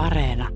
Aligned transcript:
Areena. 0.00 0.48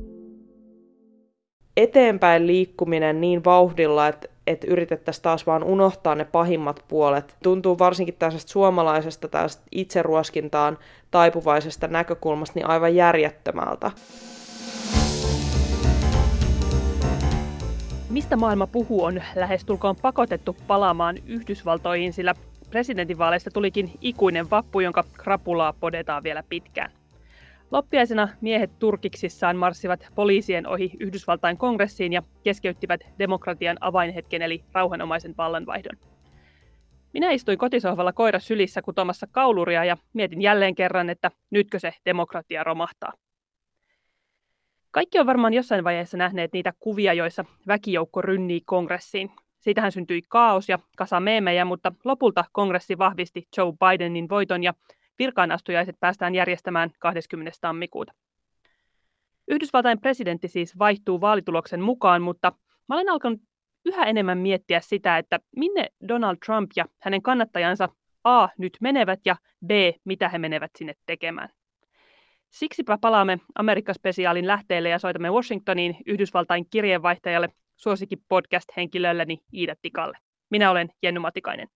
Eteenpäin 1.77 2.47
liikkuminen 2.47 3.21
niin 3.21 3.45
vauhdilla, 3.45 4.09
että, 4.09 4.29
että 4.47 4.67
yritettäisiin 4.71 5.23
taas 5.23 5.47
vaan 5.47 5.65
unohtaa 5.65 6.15
ne 6.15 6.25
pahimmat 6.25 6.85
puolet, 6.89 7.37
tuntuu 7.43 7.79
varsinkin 7.79 8.15
tällaisesta 8.19 8.53
suomalaisesta 8.53 9.29
tällaisesta 9.29 9.65
itseruoskintaan 9.73 10.79
taipuvaisesta 11.11 11.89
näkökulmasta 11.89 12.59
niin 12.59 12.67
aivan 12.67 12.95
järjettömältä. 12.95 13.91
Mistä 18.11 18.37
maailma 18.37 18.67
puhuu 18.67 19.05
on 19.05 19.23
lähestulkoon 19.35 19.97
pakotettu 20.03 20.57
palaamaan 20.67 21.17
Yhdysvaltoihin, 21.27 22.13
sillä 22.13 22.35
presidentinvaaleista 22.71 23.51
tulikin 23.51 23.91
ikuinen 24.01 24.51
vappu, 24.51 24.81
jonka 24.81 25.05
krapulaa 25.13 25.73
podetaan 25.81 26.23
vielä 26.23 26.43
pitkään. 26.49 26.91
Loppiaisena 27.75 28.29
miehet 28.41 28.79
turkiksissaan 28.79 29.57
marssivat 29.57 30.09
poliisien 30.15 30.67
ohi 30.67 30.93
Yhdysvaltain 31.01 31.59
kongressiin 31.59 32.13
ja 32.13 32.23
keskeyttivät 32.45 33.01
demokratian 33.19 33.77
avainhetken 33.81 34.43
eli 34.43 34.65
rauhanomaisen 34.73 35.35
vallanvaihdon. 35.39 35.99
Minä 37.13 37.31
istuin 37.31 37.59
kotisohvalla 37.59 38.13
koira 38.13 38.39
sylissä 38.39 38.83
kutomassa 38.83 39.27
kauluria 39.31 39.85
ja 39.85 39.97
mietin 40.13 40.43
jälleen 40.43 40.75
kerran, 40.75 41.11
että 41.11 41.31
nytkö 41.51 41.79
se 41.79 41.95
demokratia 42.05 42.65
romahtaa. 42.65 43.13
Kaikki 44.91 45.19
on 45.19 45.27
varmaan 45.27 45.55
jossain 45.55 45.85
vaiheessa 45.85 46.17
nähneet 46.17 46.53
niitä 46.53 46.73
kuvia, 46.81 47.13
joissa 47.13 47.45
väkijoukko 47.67 48.23
rynnii 48.23 48.61
kongressiin. 48.65 49.31
Siitähän 49.61 49.93
syntyi 49.93 50.23
kaos 50.29 50.69
ja 50.69 50.79
kasa 50.97 51.21
meemejä, 51.21 51.65
mutta 51.65 51.93
lopulta 52.05 52.45
kongressi 52.53 52.99
vahvisti 52.99 53.49
Joe 53.57 53.73
Bidenin 53.73 54.29
voiton 54.29 54.63
ja 54.63 54.75
virkaanastujaiset 55.19 55.97
päästään 56.01 56.35
järjestämään 56.35 56.91
20. 56.99 57.53
tammikuuta. 57.61 58.13
Yhdysvaltain 59.49 60.01
presidentti 60.01 60.49
siis 60.49 60.79
vaihtuu 60.79 61.21
vaalituloksen 61.21 61.81
mukaan, 61.81 62.23
mutta 62.23 62.53
mä 62.89 62.95
olen 62.95 63.09
alkanut 63.09 63.41
yhä 63.85 64.05
enemmän 64.05 64.39
miettiä 64.39 64.81
sitä, 64.81 65.19
että 65.19 65.41
minne 65.57 65.89
Donald 66.09 66.37
Trump 66.47 66.71
ja 66.77 66.85
hänen 67.03 67.23
kannattajansa 67.23 67.89
A 68.25 68.49
nyt 68.59 68.73
menevät 68.81 69.21
ja 69.25 69.37
B 69.67 69.71
mitä 70.05 70.29
he 70.29 70.39
menevät 70.39 70.71
sinne 70.79 70.95
tekemään. 71.07 71.49
Siksipä 72.51 72.99
palaamme 73.01 73.39
Amerikka-spesiaalin 73.55 74.47
lähteelle 74.47 74.89
ja 74.89 74.99
soitamme 74.99 75.31
Washingtoniin 75.31 75.97
Yhdysvaltain 76.07 76.67
kirjeenvaihtajalle 76.71 77.49
suosikin 77.77 78.25
podcast-henkilölleni 78.29 79.39
Iida 79.53 79.75
Tikalle. 79.83 80.19
Minä 80.51 80.71
olen 80.71 80.89
Jenny 81.03 81.21
Matikainen. 81.21 81.69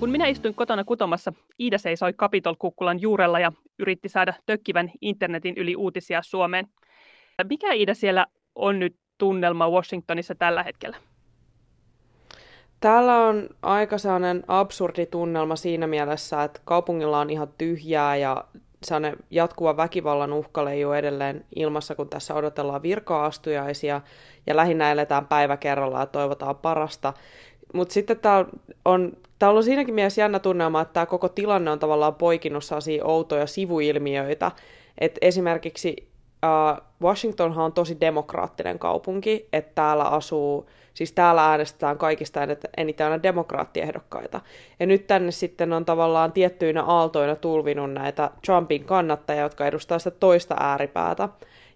Kun 0.00 0.10
minä 0.10 0.26
istuin 0.26 0.54
kotona 0.54 0.84
kutomassa, 0.84 1.32
Iida 1.60 1.78
seisoi 1.78 2.12
Capitol-kukkulan 2.12 3.00
juurella 3.00 3.40
ja 3.40 3.52
yritti 3.78 4.08
saada 4.08 4.34
tökkivän 4.46 4.90
internetin 5.00 5.54
yli 5.56 5.76
uutisia 5.76 6.22
Suomeen. 6.22 6.66
Mikä 7.48 7.72
Iida 7.72 7.94
siellä 7.94 8.26
on 8.54 8.78
nyt 8.78 8.96
tunnelma 9.18 9.70
Washingtonissa 9.70 10.34
tällä 10.34 10.62
hetkellä? 10.62 10.96
Täällä 12.80 13.16
on 13.16 13.48
aika 13.62 13.98
sellainen 13.98 14.44
absurdi 14.48 15.06
tunnelma 15.06 15.56
siinä 15.56 15.86
mielessä, 15.86 16.42
että 16.42 16.60
kaupungilla 16.64 17.18
on 17.18 17.30
ihan 17.30 17.48
tyhjää 17.58 18.16
ja 18.16 18.44
sellainen 18.82 19.16
jatkuva 19.30 19.76
väkivallan 19.76 20.32
uhka 20.32 20.64
leijuu 20.64 20.92
edelleen 20.92 21.44
ilmassa, 21.56 21.94
kun 21.94 22.08
tässä 22.08 22.34
odotellaan 22.34 22.82
virka-astujaisia 22.82 24.00
ja 24.46 24.56
lähinnä 24.56 24.92
eletään 24.92 25.26
päivä 25.26 25.56
kerrallaan 25.56 26.02
ja 26.02 26.06
toivotaan 26.06 26.56
parasta. 26.56 27.12
Mutta 27.74 27.92
sitten 27.92 28.20
täällä 28.20 28.50
on, 28.84 29.12
täällä 29.40 29.58
on 29.58 29.64
siinäkin 29.64 29.94
mielessä 29.94 30.20
jännä 30.20 30.38
tunnelma, 30.38 30.80
että 30.80 30.92
tämä 30.92 31.06
koko 31.06 31.28
tilanne 31.28 31.70
on 31.70 31.78
tavallaan 31.78 32.14
poikinut 32.14 32.64
sellaisia 32.64 33.04
outoja 33.04 33.46
sivuilmiöitä. 33.46 34.50
Et 34.98 35.18
esimerkiksi 35.22 36.08
uh, 36.44 36.86
Washingtonhan 37.02 37.64
on 37.64 37.72
tosi 37.72 38.00
demokraattinen 38.00 38.78
kaupunki, 38.78 39.48
että 39.52 39.72
täällä 39.74 40.04
asuu 40.04 40.66
Siis 40.94 41.12
täällä 41.12 41.50
äänestetään 41.50 41.98
kaikista 41.98 42.40
eniten 42.76 43.06
aina 43.06 43.22
demokraattiehdokkaita. 43.22 44.40
Ja 44.80 44.86
nyt 44.86 45.06
tänne 45.06 45.30
sitten 45.30 45.72
on 45.72 45.84
tavallaan 45.84 46.32
tiettyinä 46.32 46.82
aaltoina 46.82 47.36
tulvinut 47.36 47.92
näitä 47.92 48.30
Trumpin 48.46 48.84
kannattajia, 48.84 49.42
jotka 49.42 49.66
edustaa 49.66 49.98
sitä 49.98 50.10
toista 50.10 50.56
ääripäätä. 50.60 51.28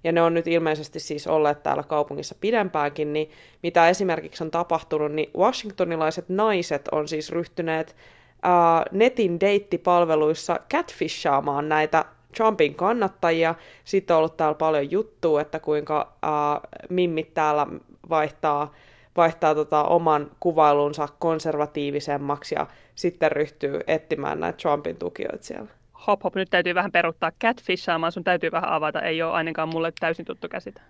Ja 0.05 0.13
ne 0.13 0.23
on 0.23 0.35
nyt 0.35 0.47
ilmeisesti 0.47 1.01
siis 1.01 1.27
olleet 1.27 1.63
täällä 1.63 1.83
kaupungissa 1.83 2.35
pidempäänkin, 2.41 3.13
niin 3.13 3.31
mitä 3.63 3.89
esimerkiksi 3.89 4.45
on 4.45 4.51
tapahtunut, 4.51 5.13
niin 5.13 5.31
washingtonilaiset 5.37 6.29
naiset 6.29 6.89
on 6.93 7.09
siis 7.09 7.31
ryhtyneet 7.31 7.97
ää, 8.43 8.85
netin 8.93 9.41
deittipalveluissa 9.41 10.61
catfishaamaan 10.71 11.69
näitä 11.69 12.05
Trumpin 12.37 12.75
kannattajia. 12.75 13.55
Sitten 13.85 14.15
on 14.15 14.19
ollut 14.19 14.37
täällä 14.37 14.55
paljon 14.55 14.91
juttua, 14.91 15.41
että 15.41 15.61
kuinka 15.61 16.13
ää, 16.23 16.61
mimmit 16.91 17.35
täällä 17.35 17.67
vaihtaa 18.11 18.75
vaihtaa 19.17 19.55
tota 19.55 19.85
oman 19.85 20.31
kuvailunsa 20.41 21.09
konservatiivisemmaksi 21.19 22.55
ja 22.55 22.67
sitten 22.95 23.33
ryhtyy 23.33 23.81
etsimään 23.87 24.41
näitä 24.41 24.57
Trumpin 24.57 24.97
tukijoita 24.97 25.45
siellä. 25.45 25.84
Hop 26.07 26.25
hop, 26.25 26.35
nyt 26.35 26.51
täytyy 26.51 26.75
vähän 26.75 26.93
peruttaa 26.93 27.33
catfishaamaan, 27.45 28.13
sun 28.13 28.25
täytyy 28.25 28.53
vähän 28.53 28.73
avata, 28.73 29.01
ei 29.01 29.23
ole 29.23 29.33
ainakaan 29.33 29.69
mulle 29.69 29.93
täysin 30.01 30.25
tuttu 30.25 30.49
käsite. 30.49 30.81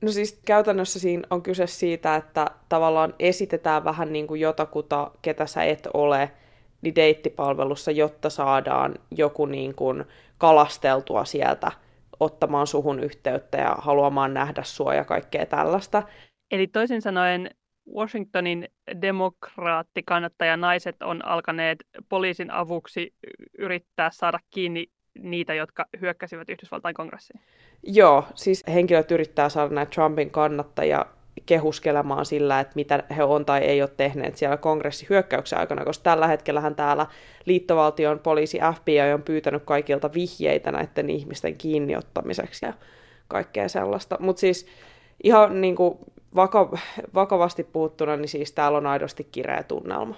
No 0.00 0.12
siis 0.12 0.40
käytännössä 0.46 1.00
siinä 1.00 1.22
on 1.30 1.42
kyse 1.42 1.66
siitä, 1.66 2.16
että 2.16 2.46
tavallaan 2.68 3.14
esitetään 3.18 3.84
vähän 3.84 4.12
niin 4.12 4.26
kuin 4.26 4.40
jotakuta, 4.40 5.10
ketä 5.22 5.46
sä 5.46 5.64
et 5.64 5.88
ole, 5.94 6.30
niin 6.82 6.94
deittipalvelussa, 6.94 7.90
jotta 7.90 8.30
saadaan 8.30 8.94
joku 9.10 9.46
niin 9.46 9.74
kuin 9.74 10.04
kalasteltua 10.38 11.24
sieltä 11.24 11.72
ottamaan 12.20 12.66
suhun 12.66 13.00
yhteyttä 13.00 13.58
ja 13.58 13.74
haluamaan 13.78 14.34
nähdä 14.34 14.62
sua 14.62 14.94
ja 14.94 15.04
kaikkea 15.04 15.46
tällaista. 15.46 16.02
Eli 16.50 16.66
toisin 16.66 17.02
sanoen 17.02 17.50
Washingtonin 17.94 18.68
demokraattikannattajanaiset 19.02 20.96
on 21.02 21.24
alkaneet 21.24 21.78
poliisin 22.08 22.50
avuksi 22.50 23.14
yrittää 23.58 24.10
saada 24.12 24.38
kiinni 24.50 24.86
niitä, 25.18 25.54
jotka 25.54 25.86
hyökkäsivät 26.00 26.48
Yhdysvaltain 26.48 26.94
kongressiin. 26.94 27.40
Joo, 27.82 28.24
siis 28.34 28.64
henkilöt 28.68 29.10
yrittää 29.10 29.48
saada 29.48 29.74
näitä 29.74 29.90
Trumpin 29.90 30.30
kannattajia 30.30 31.06
kehuskelemaan 31.46 32.26
sillä, 32.26 32.60
että 32.60 32.72
mitä 32.74 33.02
he 33.16 33.24
on 33.24 33.44
tai 33.44 33.60
ei 33.60 33.82
ole 33.82 33.90
tehneet 33.96 34.36
siellä 34.36 34.56
kongressihyökkäyksen 34.56 35.58
aikana, 35.58 35.84
koska 35.84 36.02
tällä 36.02 36.26
hetkellähän 36.26 36.74
täällä 36.74 37.06
liittovaltion 37.44 38.18
poliisi 38.18 38.58
FBI 38.76 39.12
on 39.14 39.22
pyytänyt 39.22 39.62
kaikilta 39.64 40.10
vihjeitä 40.14 40.72
näiden 40.72 41.10
ihmisten 41.10 41.56
kiinniottamiseksi 41.56 42.66
ja 42.66 42.72
kaikkea 43.28 43.68
sellaista. 43.68 44.16
Mutta 44.20 44.40
siis 44.40 44.66
ihan 45.22 45.60
niin 45.60 45.76
kuin 45.76 45.98
vaka- 46.34 46.78
vakavasti 47.14 47.64
puuttuna, 47.64 48.16
niin 48.16 48.28
siis 48.28 48.52
täällä 48.52 48.78
on 48.78 48.86
aidosti 48.86 49.24
kireä 49.24 49.62
tunnelma. 49.62 50.14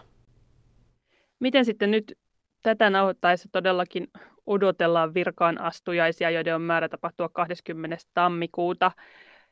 Miten 1.40 1.64
sitten 1.64 1.90
nyt 1.90 2.18
tätä 2.62 2.90
nauhoittaessa 2.90 3.48
todellakin 3.52 4.08
odotellaan 4.46 5.14
virkaan 5.14 5.60
astujaisia, 5.60 6.30
joiden 6.30 6.54
on 6.54 6.62
määrä 6.62 6.88
tapahtua 6.88 7.28
20. 7.28 7.96
tammikuuta. 8.14 8.92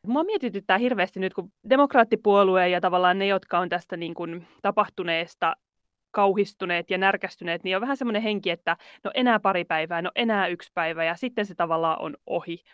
Mua 0.07 0.25
mietityttää 0.25 0.79
hirveästi 0.79 1.21
nyt, 1.21 1.35
kun 1.35 1.53
demokraattipuolue 1.71 2.69
ja 2.69 2.81
tavallaan 2.81 3.19
ne, 3.19 3.27
jotka 3.27 3.59
on 3.59 3.69
tästä 3.69 3.97
niin 3.97 4.15
kuin 4.15 4.47
tapahtuneesta 4.63 5.57
kauhistuneet 6.11 6.91
ja 6.91 6.99
närkästyneet, 6.99 7.65
niin 7.65 7.77
on 7.77 7.81
vähän 7.81 7.97
semmoinen 7.97 8.23
henki, 8.23 8.51
että 8.51 8.77
no 9.05 9.11
enää 9.15 9.41
pari 9.41 9.65
päivää, 9.65 10.03
no 10.03 10.11
enää 10.15 10.47
yksi 10.47 10.71
päivä 10.75 11.05
ja 11.05 11.15
sitten 11.15 11.47
se 11.47 11.55
tavallaan 11.55 12.01
on 12.01 12.17
ohi. 12.27 12.65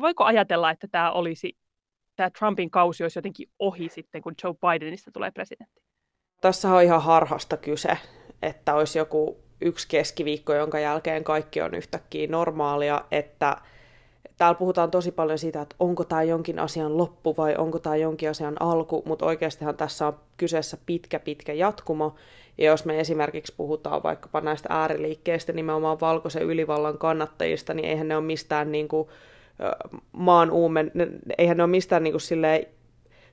Voiko 0.00 0.24
ajatella, 0.24 0.70
että 0.70 0.88
tämä 0.88 1.12
olisi 1.12 1.56
tämä 2.16 2.30
Trumpin 2.30 2.70
kausi 2.70 3.04
olisi 3.04 3.18
jotenkin 3.18 3.48
ohi 3.58 3.88
sitten, 3.88 4.22
kun 4.22 4.34
Joe 4.44 4.54
Bidenista 4.54 5.10
tulee 5.12 5.30
presidentti? 5.30 5.82
Tässä 6.40 6.74
on 6.74 6.82
ihan 6.82 7.02
harhasta 7.02 7.56
kyse, 7.56 7.98
että 8.42 8.74
olisi 8.74 8.98
joku 8.98 9.36
yksi 9.60 9.88
keskiviikko, 9.88 10.54
jonka 10.54 10.78
jälkeen 10.78 11.24
kaikki 11.24 11.62
on 11.62 11.74
yhtäkkiä 11.74 12.26
normaalia, 12.26 13.04
että 13.10 13.56
täällä 14.36 14.58
puhutaan 14.58 14.90
tosi 14.90 15.12
paljon 15.12 15.38
siitä, 15.38 15.60
että 15.62 15.76
onko 15.78 16.04
tämä 16.04 16.22
jonkin 16.22 16.58
asian 16.58 16.96
loppu 16.96 17.34
vai 17.36 17.54
onko 17.56 17.78
tämä 17.78 17.96
jonkin 17.96 18.30
asian 18.30 18.62
alku, 18.62 19.02
mutta 19.06 19.26
oikeastihan 19.26 19.76
tässä 19.76 20.06
on 20.06 20.20
kyseessä 20.36 20.78
pitkä, 20.86 21.20
pitkä 21.20 21.52
jatkumo. 21.52 22.14
Ja 22.58 22.64
jos 22.64 22.84
me 22.84 23.00
esimerkiksi 23.00 23.54
puhutaan 23.56 24.02
vaikkapa 24.02 24.40
näistä 24.40 24.68
ääriliikkeistä, 24.70 25.52
nimenomaan 25.52 26.00
valkoisen 26.00 26.42
ylivallan 26.42 26.98
kannattajista, 26.98 27.74
niin 27.74 27.88
eihän 27.88 28.08
ne 28.08 28.16
ole 28.16 28.24
mistään 28.24 28.72
niin 28.72 28.88
kuin 28.88 29.08
maan 30.12 30.50
uumen, 30.50 30.92
eihän 31.38 31.56
ne 31.56 31.62
ole 31.62 31.70
mistään 31.70 32.02
niin 32.02 32.12
kuin 32.12 32.66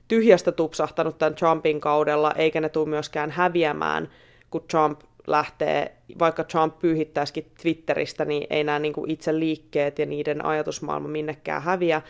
tyhjästä 0.08 0.52
tupsahtanut 0.52 1.18
tämän 1.18 1.34
Trumpin 1.34 1.80
kaudella, 1.80 2.32
eikä 2.32 2.60
ne 2.60 2.68
tule 2.68 2.88
myöskään 2.88 3.30
häviämään, 3.30 4.08
kun 4.50 4.64
Trump 4.70 5.00
lähtee, 5.26 5.94
vaikka 6.18 6.44
Trump 6.44 6.78
pyyhittäisikin 6.78 7.50
Twitteristä, 7.62 8.24
niin 8.24 8.46
ei 8.50 8.64
nämä 8.64 8.78
niin 8.78 8.92
kuin 8.92 9.10
itse 9.10 9.38
liikkeet 9.38 9.98
ja 9.98 10.06
niiden 10.06 10.44
ajatusmaailma 10.44 11.08
minnekään 11.08 11.62
häviä. 11.62 12.02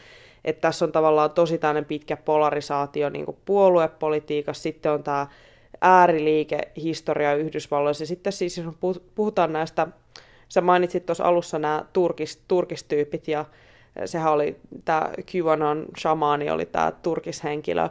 Että 0.44 0.61
tässä 0.61 0.84
on 0.84 0.93
tavallaan 0.93 1.31
tosi 1.31 1.58
tämmöinen 1.58 1.84
pitkä 1.84 2.16
polarisaatio 2.16 3.11
niin 3.11 3.25
kuin 3.25 3.37
puoluepolitiikassa, 3.44 4.62
sitten 4.62 4.93
on 4.93 5.02
tämä 5.02 5.26
ääriliikehistoria 5.81 7.34
Yhdysvalloissa, 7.34 8.02
ja 8.02 8.06
sitten 8.06 8.32
siis 8.32 8.58
jos 8.58 8.75
puhutaan 9.14 9.52
näistä 9.52 9.88
Sä 10.49 10.61
mainitsit 10.61 11.06
tuossa 11.06 11.25
alussa 11.25 11.58
nämä 11.58 11.84
turkis, 11.93 12.43
turkistyypit 12.49 13.28
ja 13.28 13.44
sehän 14.05 14.32
oli 14.32 14.56
tämä 14.85 15.11
QAnon 15.35 15.87
shamaani 15.99 16.50
oli 16.50 16.67
tämä 16.67 16.93
turkishenkilö, 17.02 17.88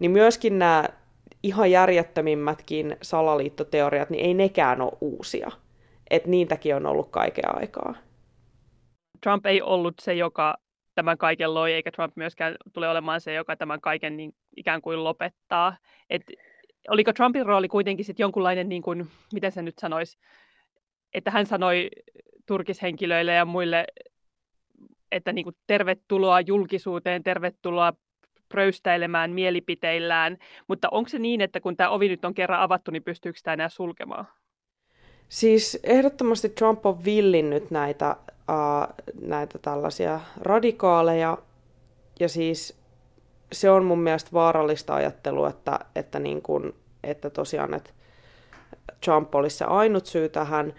niin 0.00 0.10
myöskin 0.10 0.58
nämä 0.58 0.84
ihan 1.42 1.70
järjettömimmätkin 1.70 2.96
salaliittoteoriat, 3.02 4.10
niin 4.10 4.24
ei 4.24 4.34
nekään 4.34 4.80
ole 4.80 4.92
uusia. 5.00 5.50
Että 6.10 6.28
niitäkin 6.28 6.76
on 6.76 6.86
ollut 6.86 7.08
kaiken 7.10 7.56
aikaa. 7.56 7.94
Trump 9.22 9.46
ei 9.46 9.62
ollut 9.62 9.94
se, 10.00 10.14
joka 10.14 10.54
tämän 10.94 11.18
kaiken 11.18 11.54
loi, 11.54 11.72
eikä 11.72 11.90
Trump 11.90 12.16
myöskään 12.16 12.56
tule 12.72 12.88
olemaan 12.88 13.20
se, 13.20 13.34
joka 13.34 13.56
tämän 13.56 13.80
kaiken 13.80 14.16
niin 14.16 14.34
ikään 14.56 14.82
kuin 14.82 15.04
lopettaa. 15.04 15.76
Et 16.10 16.22
oliko 16.88 17.12
Trumpin 17.12 17.46
rooli 17.46 17.68
kuitenkin 17.68 18.04
sitten 18.04 18.24
jonkunlainen, 18.24 18.68
niin 18.68 18.82
kuin, 18.82 19.06
miten 19.32 19.52
se 19.52 19.62
nyt 19.62 19.78
sanoisi, 19.78 20.18
että 21.14 21.30
hän 21.30 21.46
sanoi 21.46 21.90
turkishenkilöille 22.46 23.34
ja 23.34 23.44
muille, 23.44 23.84
että 25.14 25.32
niin 25.32 25.44
kuin, 25.44 25.56
tervetuloa 25.66 26.40
julkisuuteen, 26.40 27.22
tervetuloa 27.22 27.92
pröystäilemään 28.48 29.30
mielipiteillään, 29.30 30.36
mutta 30.68 30.88
onko 30.90 31.08
se 31.08 31.18
niin, 31.18 31.40
että 31.40 31.60
kun 31.60 31.76
tämä 31.76 31.90
ovi 31.90 32.08
nyt 32.08 32.24
on 32.24 32.34
kerran 32.34 32.60
avattu, 32.60 32.90
niin 32.90 33.02
pystyykö 33.02 33.38
tämä 33.42 33.52
enää 33.52 33.68
sulkemaan? 33.68 34.26
Siis 35.28 35.80
ehdottomasti 35.82 36.48
Trump 36.48 36.86
on 36.86 37.04
villinnyt 37.04 37.70
näitä, 37.70 38.16
uh, 38.28 39.04
näitä 39.20 39.58
tällaisia 39.58 40.20
radikaaleja, 40.40 41.38
ja 42.20 42.28
siis 42.28 42.78
se 43.52 43.70
on 43.70 43.84
mun 43.84 43.98
mielestä 44.00 44.30
vaarallista 44.32 44.94
ajattelua, 44.94 45.48
että, 45.48 45.80
että, 45.94 46.18
niin 46.18 46.42
kun, 46.42 46.74
että 47.02 47.30
tosiaan 47.30 47.74
että 47.74 47.90
Trump 49.04 49.34
olisi 49.34 49.56
se 49.56 49.64
ainut 49.64 50.06
syy 50.06 50.28
tähän. 50.28 50.74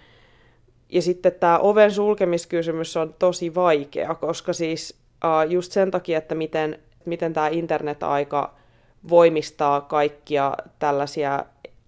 Ja 0.89 1.01
sitten 1.01 1.31
tämä 1.31 1.59
oven 1.59 1.91
sulkemiskysymys 1.91 2.97
on 2.97 3.15
tosi 3.19 3.55
vaikea, 3.55 4.15
koska 4.15 4.53
siis 4.53 4.97
uh, 5.23 5.51
just 5.51 5.71
sen 5.71 5.91
takia, 5.91 6.17
että 6.17 6.35
miten, 6.35 6.79
miten 7.05 7.33
tämä 7.33 7.47
internet-aika 7.47 8.53
voimistaa 9.09 9.81
kaikkia 9.81 10.53
tällaisia 10.79 11.45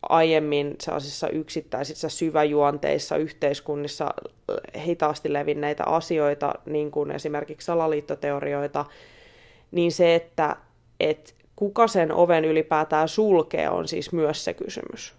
aiemmin 0.10 0.76
sellaisissa 0.80 1.30
yksittäisissä 1.30 2.10
syväjuonteissa 2.10 3.18
yhteiskunnissa 3.18 4.14
hitaasti 4.86 5.34
levinneitä 5.34 5.84
asioita, 5.84 6.54
niin 6.66 6.92
kuin 6.92 7.12
esimerkiksi 7.12 7.66
salaliittoteorioita, 7.66 8.86
niin 9.72 9.92
se, 9.92 10.16
että 10.16 10.56
et 11.00 11.36
kuka 11.56 11.88
sen 11.88 12.12
oven 12.12 12.46
ylipäätään 12.46 13.08
sulkee, 13.08 13.70
on 13.70 13.88
siis 13.88 14.12
myös 14.12 14.46
se 14.46 14.54
kysymys. 14.54 15.14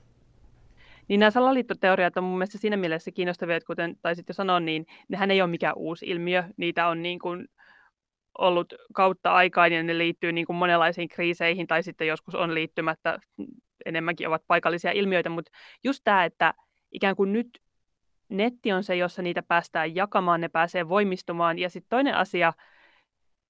Niin 1.09 1.21
nämä 1.21 1.31
salaliittoteoriat 1.31 2.17
on 2.17 2.25
mun 2.25 2.39
mielestä 2.39 2.59
siinä 2.59 2.77
mielessä 2.77 3.11
kiinnostavia, 3.11 3.57
että 3.57 3.67
kuten 3.67 3.97
taisit 4.03 4.29
jo 4.29 4.35
sanoa, 4.35 4.61
niin 4.61 4.87
nehän 5.09 5.31
ei 5.31 5.43
ole 5.43 5.51
mikään 5.51 5.77
uusi 5.77 6.07
ilmiö. 6.07 6.45
Niitä 6.57 6.89
on 6.89 7.03
niin 7.03 7.19
kuin 7.19 7.49
ollut 8.39 8.75
kautta 8.95 9.33
aikaan 9.33 9.73
ja 9.73 9.83
ne 9.83 9.99
liittyy 9.99 10.33
niin 10.33 10.47
kuin 10.47 10.57
monenlaisiin 10.57 11.09
kriiseihin 11.09 11.67
tai 11.67 11.83
sitten 11.83 12.07
joskus 12.07 12.35
on 12.35 12.55
liittymättä 12.55 13.19
enemmänkin 13.87 14.29
ovat 14.29 14.43
paikallisia 14.47 14.93
ilmiöitä, 14.93 15.29
mutta 15.29 15.51
just 15.85 16.01
tämä, 16.05 16.25
että 16.25 16.55
ikään 16.93 17.17
kuin 17.17 17.33
nyt 17.33 17.49
netti 18.29 18.73
on 18.73 18.85
se, 18.85 18.97
jossa 18.97 19.23
niitä 19.23 19.43
päästään 19.43 19.95
jakamaan, 19.95 20.41
ne 20.41 20.49
pääsee 20.49 20.89
voimistumaan. 20.89 21.59
Ja 21.59 21.71
sitten 21.71 21.89
toinen 21.91 22.15
asia, 22.15 22.53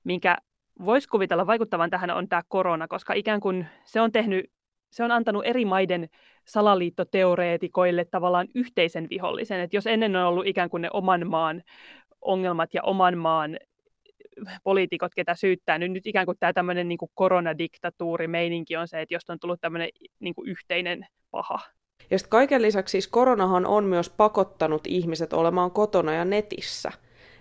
minkä 0.04 0.38
voisi 0.84 1.08
kuvitella 1.08 1.46
vaikuttavan 1.46 1.90
tähän, 1.90 2.10
on 2.10 2.28
tämä 2.28 2.42
korona, 2.48 2.88
koska 2.88 3.14
ikään 3.14 3.40
kuin 3.40 3.66
se 3.84 4.00
on 4.00 4.12
tehnyt, 4.12 4.50
se 4.90 5.04
on 5.04 5.10
antanut 5.10 5.46
eri 5.46 5.64
maiden 5.64 6.08
salaliittoteoreetikoille 6.44 8.04
tavallaan 8.04 8.48
yhteisen 8.54 9.06
vihollisen. 9.10 9.60
Että 9.60 9.76
jos 9.76 9.86
ennen 9.86 10.16
on 10.16 10.26
ollut 10.26 10.46
ikään 10.46 10.70
kuin 10.70 10.80
ne 10.80 10.88
oman 10.92 11.26
maan 11.26 11.62
ongelmat 12.22 12.74
ja 12.74 12.82
oman 12.82 13.18
maan 13.18 13.58
poliitikot, 14.64 15.14
ketä 15.14 15.34
syyttää. 15.34 15.78
Nyt, 15.78 15.92
nyt 15.92 16.06
ikään 16.06 16.26
kuin 16.26 16.38
tämä 16.40 16.52
tämmöinen 16.52 16.88
niin 16.88 16.98
koronadiktatuurimeininki 17.14 18.76
on 18.76 18.88
se, 18.88 19.00
että 19.00 19.14
jos 19.14 19.30
on 19.30 19.38
tullut 19.40 19.60
tämmöinen 19.60 19.88
niin 20.20 20.34
kuin 20.34 20.48
yhteinen 20.48 21.06
paha. 21.30 21.58
Ja 22.10 22.18
sitten 22.18 22.30
kaiken 22.30 22.62
lisäksi 22.62 22.92
siis 22.92 23.08
koronahan 23.08 23.66
on 23.66 23.84
myös 23.84 24.10
pakottanut 24.10 24.86
ihmiset 24.86 25.32
olemaan 25.32 25.70
kotona 25.70 26.14
ja 26.14 26.24
netissä. 26.24 26.92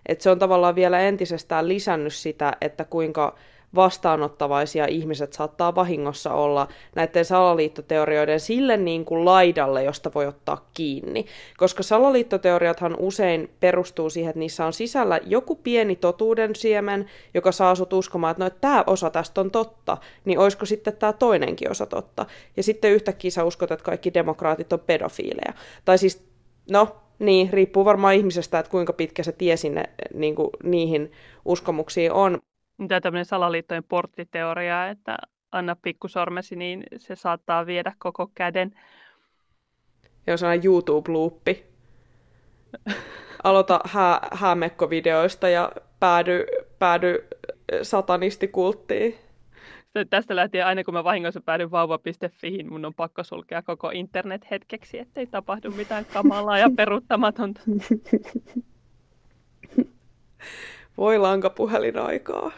Et 0.05 0.21
se 0.21 0.29
on 0.29 0.39
tavallaan 0.39 0.75
vielä 0.75 0.99
entisestään 0.99 1.67
lisännyt 1.67 2.13
sitä, 2.13 2.53
että 2.61 2.85
kuinka 2.85 3.35
vastaanottavaisia 3.75 4.85
ihmiset 4.85 5.33
saattaa 5.33 5.75
vahingossa 5.75 6.33
olla 6.33 6.67
näiden 6.95 7.25
salaliittoteorioiden 7.25 8.39
sille 8.39 8.77
niin 8.77 9.05
kuin 9.05 9.25
laidalle, 9.25 9.83
josta 9.83 10.11
voi 10.15 10.27
ottaa 10.27 10.69
kiinni. 10.73 11.25
Koska 11.57 11.83
salaliittoteoriathan 11.83 12.95
usein 12.99 13.49
perustuu 13.59 14.09
siihen, 14.09 14.29
että 14.29 14.39
niissä 14.39 14.65
on 14.65 14.73
sisällä 14.73 15.19
joku 15.25 15.55
pieni 15.55 15.95
totuuden 15.95 16.55
siemen, 16.55 17.05
joka 17.33 17.51
saa 17.51 17.75
sut 17.75 17.93
uskomaan, 17.93 18.31
että 18.31 18.43
no, 18.43 18.47
että 18.47 18.61
tämä 18.61 18.83
osa 18.87 19.09
tästä 19.09 19.41
on 19.41 19.51
totta, 19.51 19.97
niin 20.25 20.39
olisiko 20.39 20.65
sitten 20.65 20.97
tämä 20.97 21.13
toinenkin 21.13 21.71
osa 21.71 21.85
totta. 21.85 22.25
Ja 22.57 22.63
sitten 22.63 22.91
yhtäkkiä 22.91 23.31
sä 23.31 23.43
uskot, 23.43 23.71
että 23.71 23.85
kaikki 23.85 24.13
demokraatit 24.13 24.73
on 24.73 24.79
pedofiileja. 24.79 25.53
Tai 25.85 25.97
siis, 25.97 26.27
no, 26.71 26.95
niin, 27.19 27.53
riippuu 27.53 27.85
varmaan 27.85 28.15
ihmisestä, 28.15 28.59
että 28.59 28.71
kuinka 28.71 28.93
pitkä 28.93 29.23
se 29.23 29.31
tie 29.31 29.57
sinne 29.57 29.83
niin 30.13 30.35
kuin, 30.35 30.49
niihin 30.63 31.11
uskomuksiin 31.45 32.11
on 32.11 32.39
mitä 32.77 33.01
tämmöinen 33.01 33.25
salaliittojen 33.25 33.83
porttiteoria, 33.83 34.89
että 34.89 35.17
anna 35.51 35.75
pikkusormesi, 35.81 36.55
niin 36.55 36.83
se 36.97 37.15
saattaa 37.15 37.65
viedä 37.65 37.93
koko 37.97 38.27
käden. 38.35 38.71
Joo, 40.27 40.37
sellainen 40.37 40.65
YouTube-luuppi. 40.65 41.65
Aloita 43.43 43.79
hää, 43.85 44.19
häämekkovideoista 44.31 45.49
ja 45.49 45.71
päädy, 45.99 46.45
päädy 46.79 47.27
satanistikulttiin. 47.81 49.15
Sitten 49.83 50.09
tästä 50.09 50.35
lähtien 50.35 50.65
aina 50.65 50.83
kun 50.83 50.93
mä 50.93 51.03
vahingossa 51.03 51.41
päädyn 51.41 51.71
vauva.fiin, 51.71 52.69
mun 52.69 52.85
on 52.85 52.93
pakko 52.93 53.23
sulkea 53.23 53.61
koko 53.61 53.89
internet 53.89 54.51
hetkeksi, 54.51 54.99
ettei 54.99 55.27
tapahdu 55.27 55.71
mitään 55.71 56.05
kamalaa 56.05 56.57
ja 56.57 56.69
peruuttamatonta. 56.77 57.61
Voi 60.97 61.17
lankapuhelinaikaa. 61.17 62.51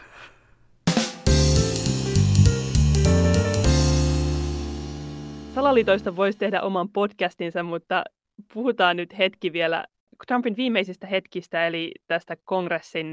Salaliitoista 5.54 6.16
voisi 6.16 6.38
tehdä 6.38 6.60
oman 6.62 6.88
podcastinsa, 6.88 7.62
mutta 7.62 8.04
puhutaan 8.54 8.96
nyt 8.96 9.18
hetki 9.18 9.52
vielä 9.52 9.84
Trumpin 10.26 10.56
viimeisistä 10.56 11.06
hetkistä, 11.06 11.66
eli 11.66 11.92
tästä 12.06 12.36
kongressin 12.44 13.06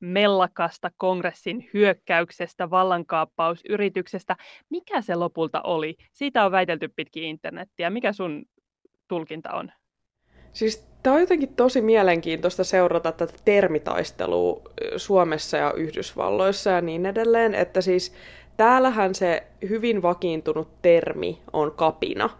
mellakasta, 0.00 0.90
kongressin 0.96 1.70
hyökkäyksestä, 1.74 2.70
vallankaappausyrityksestä. 2.70 4.36
Mikä 4.70 5.00
se 5.00 5.14
lopulta 5.14 5.60
oli? 5.62 5.96
Siitä 6.12 6.44
on 6.44 6.52
väitelty 6.52 6.88
pitkin 6.96 7.24
internettiä. 7.24 7.90
Mikä 7.90 8.12
sun 8.12 8.44
tulkinta 9.08 9.52
on? 9.52 9.72
Siis 10.54 10.86
tämä 11.02 11.14
on 11.14 11.20
jotenkin 11.20 11.54
tosi 11.56 11.80
mielenkiintoista 11.80 12.64
seurata 12.64 13.12
tätä 13.12 13.34
termitaistelua 13.44 14.62
Suomessa 14.96 15.56
ja 15.56 15.72
Yhdysvalloissa 15.72 16.70
ja 16.70 16.80
niin 16.80 17.06
edelleen, 17.06 17.54
että 17.54 17.80
siis 17.80 18.12
täällähän 18.56 19.14
se 19.14 19.42
hyvin 19.68 20.02
vakiintunut 20.02 20.68
termi 20.82 21.38
on 21.52 21.72
kapina. 21.72 22.30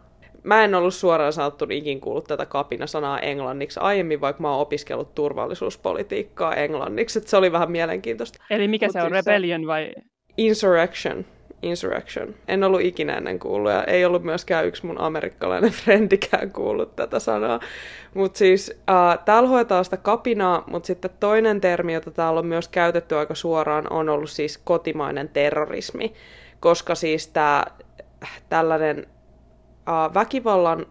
Mä 0.42 0.64
en 0.64 0.74
ollut 0.74 0.94
suoraan 0.94 1.32
sanottu 1.32 1.66
ikin 1.70 2.00
kuullut 2.00 2.24
tätä 2.24 2.46
kapina-sanaa 2.46 3.20
englanniksi 3.20 3.80
aiemmin, 3.80 4.20
vaikka 4.20 4.42
mä 4.42 4.50
oon 4.50 4.60
opiskellut 4.60 5.14
turvallisuuspolitiikkaa 5.14 6.54
englanniksi, 6.54 7.18
että 7.18 7.30
se 7.30 7.36
oli 7.36 7.52
vähän 7.52 7.70
mielenkiintoista. 7.70 8.44
Eli 8.50 8.68
mikä 8.68 8.86
Mut 8.86 8.92
se 8.92 9.02
on, 9.02 9.10
siis 9.10 9.26
rebellion 9.26 9.66
vai? 9.66 9.92
Insurrection. 10.36 11.24
Insurrection. 11.64 12.34
En 12.48 12.64
ollut 12.64 12.80
ikinä 12.80 13.16
ennen 13.16 13.38
kuullut 13.38 13.72
ja 13.72 13.84
ei 13.84 14.04
ollut 14.04 14.22
myöskään 14.22 14.66
yksi 14.66 14.86
mun 14.86 15.00
amerikkalainen 15.00 15.70
frendikään 15.84 16.50
kuullut 16.50 16.96
tätä 16.96 17.18
sanaa. 17.18 17.60
Mutta 18.14 18.38
siis 18.38 18.80
äh, 18.90 19.18
täällä 19.24 19.48
hoitaa 19.48 19.84
sitä 19.84 19.96
kapinaa, 19.96 20.64
mutta 20.66 20.86
sitten 20.86 21.10
toinen 21.20 21.60
termi, 21.60 21.94
jota 21.94 22.10
täällä 22.10 22.38
on 22.40 22.46
myös 22.46 22.68
käytetty 22.68 23.16
aika 23.16 23.34
suoraan, 23.34 23.92
on 23.92 24.08
ollut 24.08 24.30
siis 24.30 24.58
kotimainen 24.58 25.28
terrorismi. 25.28 26.12
Koska 26.60 26.94
siis 26.94 27.28
tää, 27.28 27.64
tällainen 28.48 29.06
äh, 29.88 30.14
väkivallan, 30.14 30.86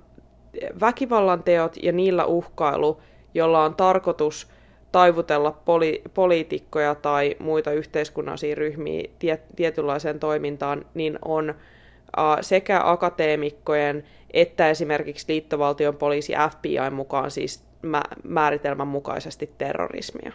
väkivallan 0.80 1.44
teot 1.44 1.76
ja 1.84 1.92
niillä 1.92 2.26
uhkailu, 2.26 3.02
jolla 3.34 3.64
on 3.64 3.76
tarkoitus– 3.76 4.48
taivutella 4.94 5.52
poli- 5.66 6.02
poliitikkoja 6.14 6.96
tai 6.96 7.36
muita 7.40 7.72
yhteiskunnallisia 7.72 8.56
ryhmiä 8.56 9.10
tie- 9.20 9.42
tietynlaiseen 9.56 10.20
toimintaan, 10.20 10.86
niin 10.94 11.20
on 11.26 11.50
uh, 11.50 12.38
sekä 12.42 12.82
akateemikkojen 12.84 14.04
että 14.34 14.70
esimerkiksi 14.70 15.26
liittovaltion 15.28 15.96
poliisi 15.96 16.34
FBI 16.52 16.90
mukaan 16.92 17.32
siis 17.32 17.66
mä- 17.82 18.04
määritelmän 18.24 18.88
mukaisesti 18.88 19.52
terrorismia. 19.58 20.32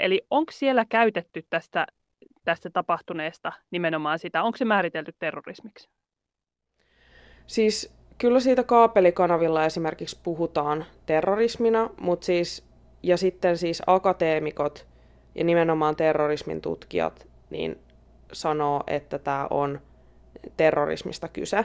Eli 0.00 0.26
onko 0.30 0.52
siellä 0.52 0.84
käytetty 0.88 1.44
tästä, 1.50 1.86
tästä 2.44 2.70
tapahtuneesta 2.70 3.52
nimenomaan 3.70 4.18
sitä, 4.18 4.42
onko 4.42 4.56
se 4.56 4.64
määritelty 4.64 5.14
terrorismiksi? 5.18 5.88
Siis 7.46 7.94
kyllä 8.18 8.40
siitä 8.40 8.62
kaapelikanavilla 8.62 9.64
esimerkiksi 9.64 10.20
puhutaan 10.22 10.84
terrorismina, 11.06 11.90
mutta 12.00 12.26
siis 12.26 12.66
ja 13.06 13.16
sitten 13.16 13.58
siis 13.58 13.82
akateemikot 13.86 14.86
ja 15.34 15.44
nimenomaan 15.44 15.96
terrorismin 15.96 16.60
tutkijat 16.60 17.26
niin 17.50 17.78
sanoo, 18.32 18.82
että 18.86 19.18
tämä 19.18 19.46
on 19.50 19.80
terrorismista 20.56 21.28
kyse. 21.28 21.64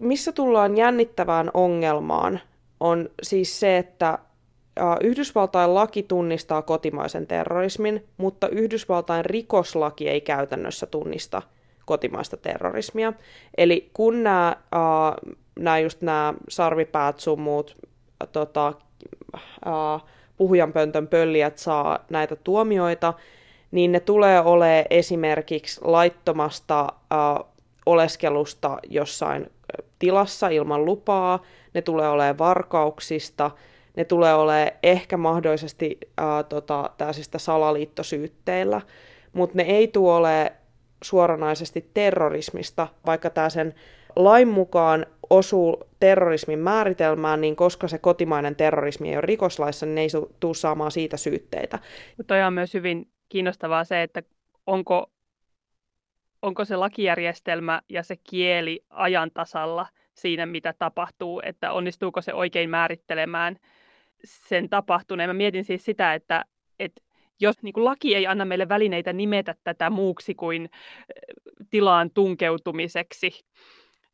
missä 0.00 0.32
tullaan 0.32 0.76
jännittävään 0.76 1.50
ongelmaan 1.54 2.40
on 2.80 3.08
siis 3.22 3.60
se, 3.60 3.78
että 3.78 4.18
Yhdysvaltain 5.02 5.74
laki 5.74 6.02
tunnistaa 6.02 6.62
kotimaisen 6.62 7.26
terrorismin, 7.26 8.04
mutta 8.16 8.48
Yhdysvaltain 8.48 9.24
rikoslaki 9.24 10.08
ei 10.08 10.20
käytännössä 10.20 10.86
tunnista 10.86 11.42
kotimaista 11.86 12.36
terrorismia. 12.36 13.12
Eli 13.56 13.90
kun 13.94 14.22
nämä, 14.22 14.56
nämä 15.58 15.78
just 15.78 16.02
nämä 16.02 16.34
sarvipäät, 16.48 17.16
muut 17.36 17.76
tota, 18.32 18.72
puhujanpöntön 20.36 21.08
pöllijät 21.08 21.58
saa 21.58 21.98
näitä 22.10 22.36
tuomioita, 22.36 23.14
niin 23.70 23.92
ne 23.92 24.00
tulee 24.00 24.40
olemaan 24.40 24.84
esimerkiksi 24.90 25.80
laittomasta 25.84 26.92
oleskelusta 27.86 28.78
jossain 28.88 29.50
tilassa 29.98 30.48
ilman 30.48 30.84
lupaa, 30.84 31.42
ne 31.74 31.82
tulee 31.82 32.08
olemaan 32.08 32.38
varkauksista, 32.38 33.50
ne 33.96 34.04
tulee 34.04 34.34
olemaan 34.34 34.70
ehkä 34.82 35.16
mahdollisesti 35.16 35.98
ää, 36.16 36.42
tota, 36.42 36.90
tällaisista 36.98 37.38
salaliittosyytteillä, 37.38 38.80
mutta 39.32 39.56
ne 39.56 39.62
ei 39.62 39.88
tule 39.88 40.14
ole 40.14 40.52
suoranaisesti 41.02 41.90
terrorismista, 41.94 42.88
vaikka 43.06 43.30
tämä 43.30 43.50
sen 43.50 43.74
lain 44.16 44.48
mukaan 44.48 45.06
osuu 45.30 45.84
terrorismin 46.00 46.58
määritelmään, 46.58 47.40
niin 47.40 47.56
koska 47.56 47.88
se 47.88 47.98
kotimainen 47.98 48.56
terrorismi 48.56 49.08
ei 49.08 49.16
ole 49.16 49.20
rikoslaissa, 49.20 49.86
niin 49.86 49.98
ei 49.98 50.08
tule 50.40 50.54
saamaan 50.54 50.90
siitä 50.90 51.16
syytteitä. 51.16 51.78
Mutta 52.16 52.46
on 52.46 52.52
myös 52.52 52.74
hyvin 52.74 53.08
kiinnostavaa 53.28 53.84
se, 53.84 54.02
että 54.02 54.22
onko, 54.66 55.10
onko 56.42 56.64
se 56.64 56.76
lakijärjestelmä 56.76 57.82
ja 57.88 58.02
se 58.02 58.16
kieli 58.16 58.84
ajan 58.90 59.30
tasalla 59.34 59.86
siinä, 60.14 60.46
mitä 60.46 60.74
tapahtuu, 60.78 61.42
että 61.44 61.72
onnistuuko 61.72 62.20
se 62.20 62.34
oikein 62.34 62.70
määrittelemään 62.70 63.56
sen 64.24 64.68
tapahtuneen. 64.68 65.30
Mä 65.30 65.34
mietin 65.34 65.64
siis 65.64 65.84
sitä, 65.84 66.14
että, 66.14 66.44
että 66.78 67.02
jos 67.40 67.62
niin 67.62 67.72
kuin 67.72 67.84
laki 67.84 68.14
ei 68.14 68.26
anna 68.26 68.44
meille 68.44 68.68
välineitä 68.68 69.12
nimetä 69.12 69.54
tätä 69.64 69.90
muuksi 69.90 70.34
kuin 70.34 70.70
tilaan 71.70 72.10
tunkeutumiseksi, 72.10 73.30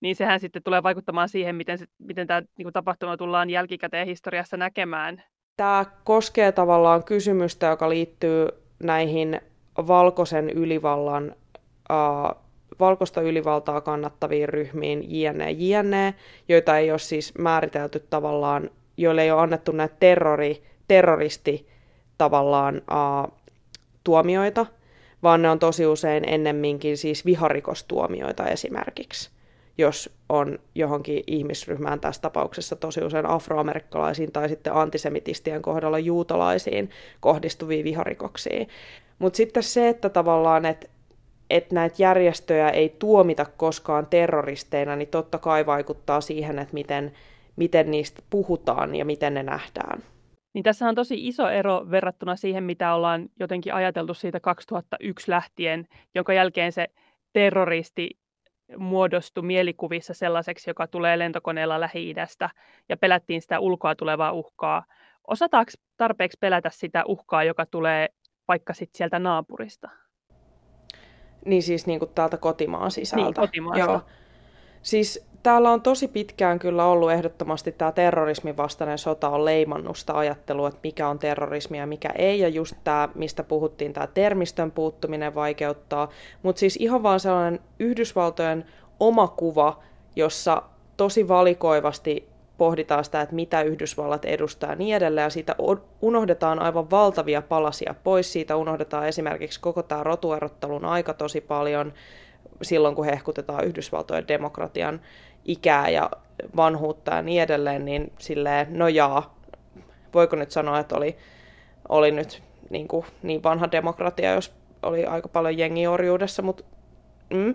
niin 0.01 0.17
sehän 0.17 0.41
sitten 0.41 0.63
tulee 0.63 0.83
vaikuttamaan 0.83 1.29
siihen, 1.29 1.55
miten, 1.55 1.79
se, 1.79 1.87
miten 1.99 2.27
tämä 2.27 2.43
niin 2.59 2.73
tapahtuma 2.73 3.17
tullaan 3.17 3.51
jälkikäteen 3.51 4.07
historiassa 4.07 4.57
näkemään. 4.57 5.23
Tämä 5.57 5.85
koskee 6.05 6.53
tavallaan 6.53 7.05
kysymystä, 7.05 7.67
joka 7.67 7.89
liittyy 7.89 8.49
näihin 8.83 9.41
valkoisen 9.77 10.51
ylivallan, 10.51 11.35
äh, 11.91 12.43
valkoista 12.81 13.21
ylivaltaa 13.21 13.81
kannattaviin 13.81 14.49
ryhmiin 14.49 15.21
jne, 15.21 15.51
jne, 15.51 16.15
joita 16.49 16.79
ei 16.79 16.91
ole 16.91 16.99
siis 16.99 17.39
määritelty 17.39 18.07
tavallaan, 18.11 18.71
joille 18.97 19.23
ei 19.23 19.31
ole 19.31 19.41
annettu 19.41 19.73
näitä 19.73 19.97
terrori, 20.01 20.63
terroristi 20.89 21.69
tavallaan 22.19 22.77
äh, 22.77 23.33
tuomioita, 24.05 24.67
vaan 25.23 25.43
ne 25.43 25.51
on 25.51 25.59
tosi 25.59 25.87
usein 25.87 26.29
ennemminkin 26.29 26.97
siis 26.97 27.25
viharikostuomioita 27.25 28.47
esimerkiksi 28.47 29.40
jos 29.81 30.11
on 30.29 30.59
johonkin 30.75 31.25
ihmisryhmään 31.27 32.01
tässä 32.01 32.23
tapauksessa 32.23 32.77
tosi 32.77 33.05
usein 33.05 33.27
afroamerikkalaisiin 33.27 34.33
tai 34.33 34.49
sitten 34.49 34.75
antisemitistien 34.75 35.63
kohdalla 35.63 35.99
juutalaisiin 35.99 36.91
kohdistuvia 37.21 37.85
viharikoksia. 37.85 38.67
Mutta 39.19 39.37
sitten 39.37 39.63
se, 39.63 39.89
että 39.89 40.09
tavallaan, 40.09 40.67
että 40.67 40.87
että 41.51 41.75
näitä 41.75 41.97
järjestöjä 41.99 42.69
ei 42.69 42.97
tuomita 42.99 43.47
koskaan 43.57 44.07
terroristeina, 44.07 44.97
niin 44.97 45.09
totta 45.09 45.39
kai 45.39 45.67
vaikuttaa 45.67 46.21
siihen, 46.21 46.59
että 46.59 46.75
miten, 46.75 47.13
miten 47.57 47.91
niistä 47.91 48.23
puhutaan 48.31 48.95
ja 48.95 49.05
miten 49.05 49.35
ne 49.35 49.43
nähdään. 49.43 50.03
Niin 50.55 50.63
tässä 50.63 50.89
on 50.89 50.95
tosi 50.95 51.27
iso 51.29 51.49
ero 51.49 51.87
verrattuna 51.91 52.37
siihen, 52.37 52.65
mitä 52.65 52.95
ollaan 52.95 53.29
jotenkin 53.41 53.75
ajateltu 53.75 54.15
siitä 54.15 54.41
2001 54.41 55.31
lähtien, 55.31 55.89
jonka 56.15 56.33
jälkeen 56.33 56.73
se 56.73 56.87
terroristi 57.33 58.11
muodostui 58.77 59.43
mielikuvissa 59.43 60.15
sellaiseksi, 60.15 60.71
joka 60.71 60.87
tulee 60.87 61.19
lentokoneella 61.19 61.81
Lähi-idästä 61.81 62.51
ja 62.89 62.97
pelättiin 62.97 63.43
sitä 63.43 63.61
ulkoa 63.61 63.95
tulevaa 63.95 64.33
uhkaa. 64.33 64.85
Osataanko 65.29 65.73
tarpeeksi 65.97 66.39
pelätä 66.41 66.71
sitä 66.73 67.05
uhkaa, 67.07 67.45
joka 67.45 67.67
tulee 67.67 68.09
vaikka 68.49 68.75
sit 68.75 68.91
sieltä 68.95 69.19
naapurista? 69.19 69.89
Niin 71.45 71.63
siis 71.63 71.87
niin 71.87 71.99
kuin 71.99 72.11
täältä 72.15 72.37
kotimaan 72.37 72.91
sisältä. 72.91 73.25
Niin, 73.25 73.35
kotimaasta. 73.35 73.85
Joo. 73.85 74.01
Siis 74.83 75.27
täällä 75.43 75.71
on 75.71 75.83
tosi 75.83 76.09
pitkään 76.09 76.59
kyllä 76.59 76.87
ollut 76.87 77.11
ehdottomasti 77.11 77.73
tämä 77.73 77.93
terrorismin 77.93 78.57
vastainen 78.57 78.99
sota 78.99 79.29
on 79.29 79.45
leimannut 79.45 79.97
sitä 79.97 80.19
ajattelua, 80.19 80.69
että 80.69 80.81
mikä 80.83 81.09
on 81.09 81.19
terrorismi 81.19 81.79
ja 81.79 81.87
mikä 81.87 82.09
ei. 82.09 82.41
Ja 82.41 82.49
just 82.49 82.75
tämä, 82.85 83.09
mistä 83.15 83.43
puhuttiin, 83.43 83.93
tämä 83.93 84.07
termistön 84.07 84.71
puuttuminen 84.71 85.35
vaikeuttaa. 85.35 86.09
Mutta 86.43 86.61
siis 86.61 86.77
ihan 86.77 87.03
vaan 87.03 87.21
sellainen 87.21 87.61
Yhdysvaltojen 87.79 88.65
oma 89.01 89.29
kuva, 89.29 89.83
jossa 90.17 90.63
tosi 90.97 91.29
valikoivasti 91.29 92.29
pohditaan 92.59 93.05
sitä, 93.05 93.21
että 93.21 93.35
mitä 93.35 93.63
Yhdysvallat 93.63 94.25
edustaa 94.25 94.71
ja 94.71 94.77
niin 94.77 94.97
edelleen, 94.97 95.25
ja 95.25 95.31
siitä 95.31 95.57
unohdetaan 96.03 96.59
aivan 96.59 96.91
valtavia 96.91 97.43
palasia 97.43 97.95
pois. 98.05 98.33
Siitä 98.33 98.57
unohdetaan 98.57 99.09
esimerkiksi 99.09 99.61
koko 99.61 99.83
tämä 99.83 100.03
rotuerottelun 100.03 100.85
aika 100.85 101.15
tosi 101.15 101.41
paljon, 101.41 101.93
silloin, 102.63 102.95
kun 102.95 103.05
hehkutetaan 103.05 103.65
Yhdysvaltojen 103.65 104.29
demokratian 104.29 105.01
ikää 105.45 105.89
ja 105.89 106.11
vanhuutta 106.57 107.15
ja 107.15 107.23
niin 107.23 107.43
edelleen, 107.43 107.85
niin 107.85 108.13
silleen, 108.19 108.67
no 108.79 108.89
jaa, 108.89 109.35
voiko 110.15 110.37
nyt 110.37 110.51
sanoa, 110.51 110.79
että 110.79 110.97
oli, 110.97 111.17
oli 111.89 112.11
nyt 112.11 112.43
niin, 112.71 112.89
kuin, 112.89 113.07
niin 113.23 113.43
vanha 113.43 113.73
demokratia, 113.73 114.35
jos 114.35 114.53
oli 114.83 115.05
aika 115.05 115.29
paljon 115.29 115.59
jengiorjuudessa, 115.59 116.43
mutta 116.43 116.65
mm. 117.31 117.55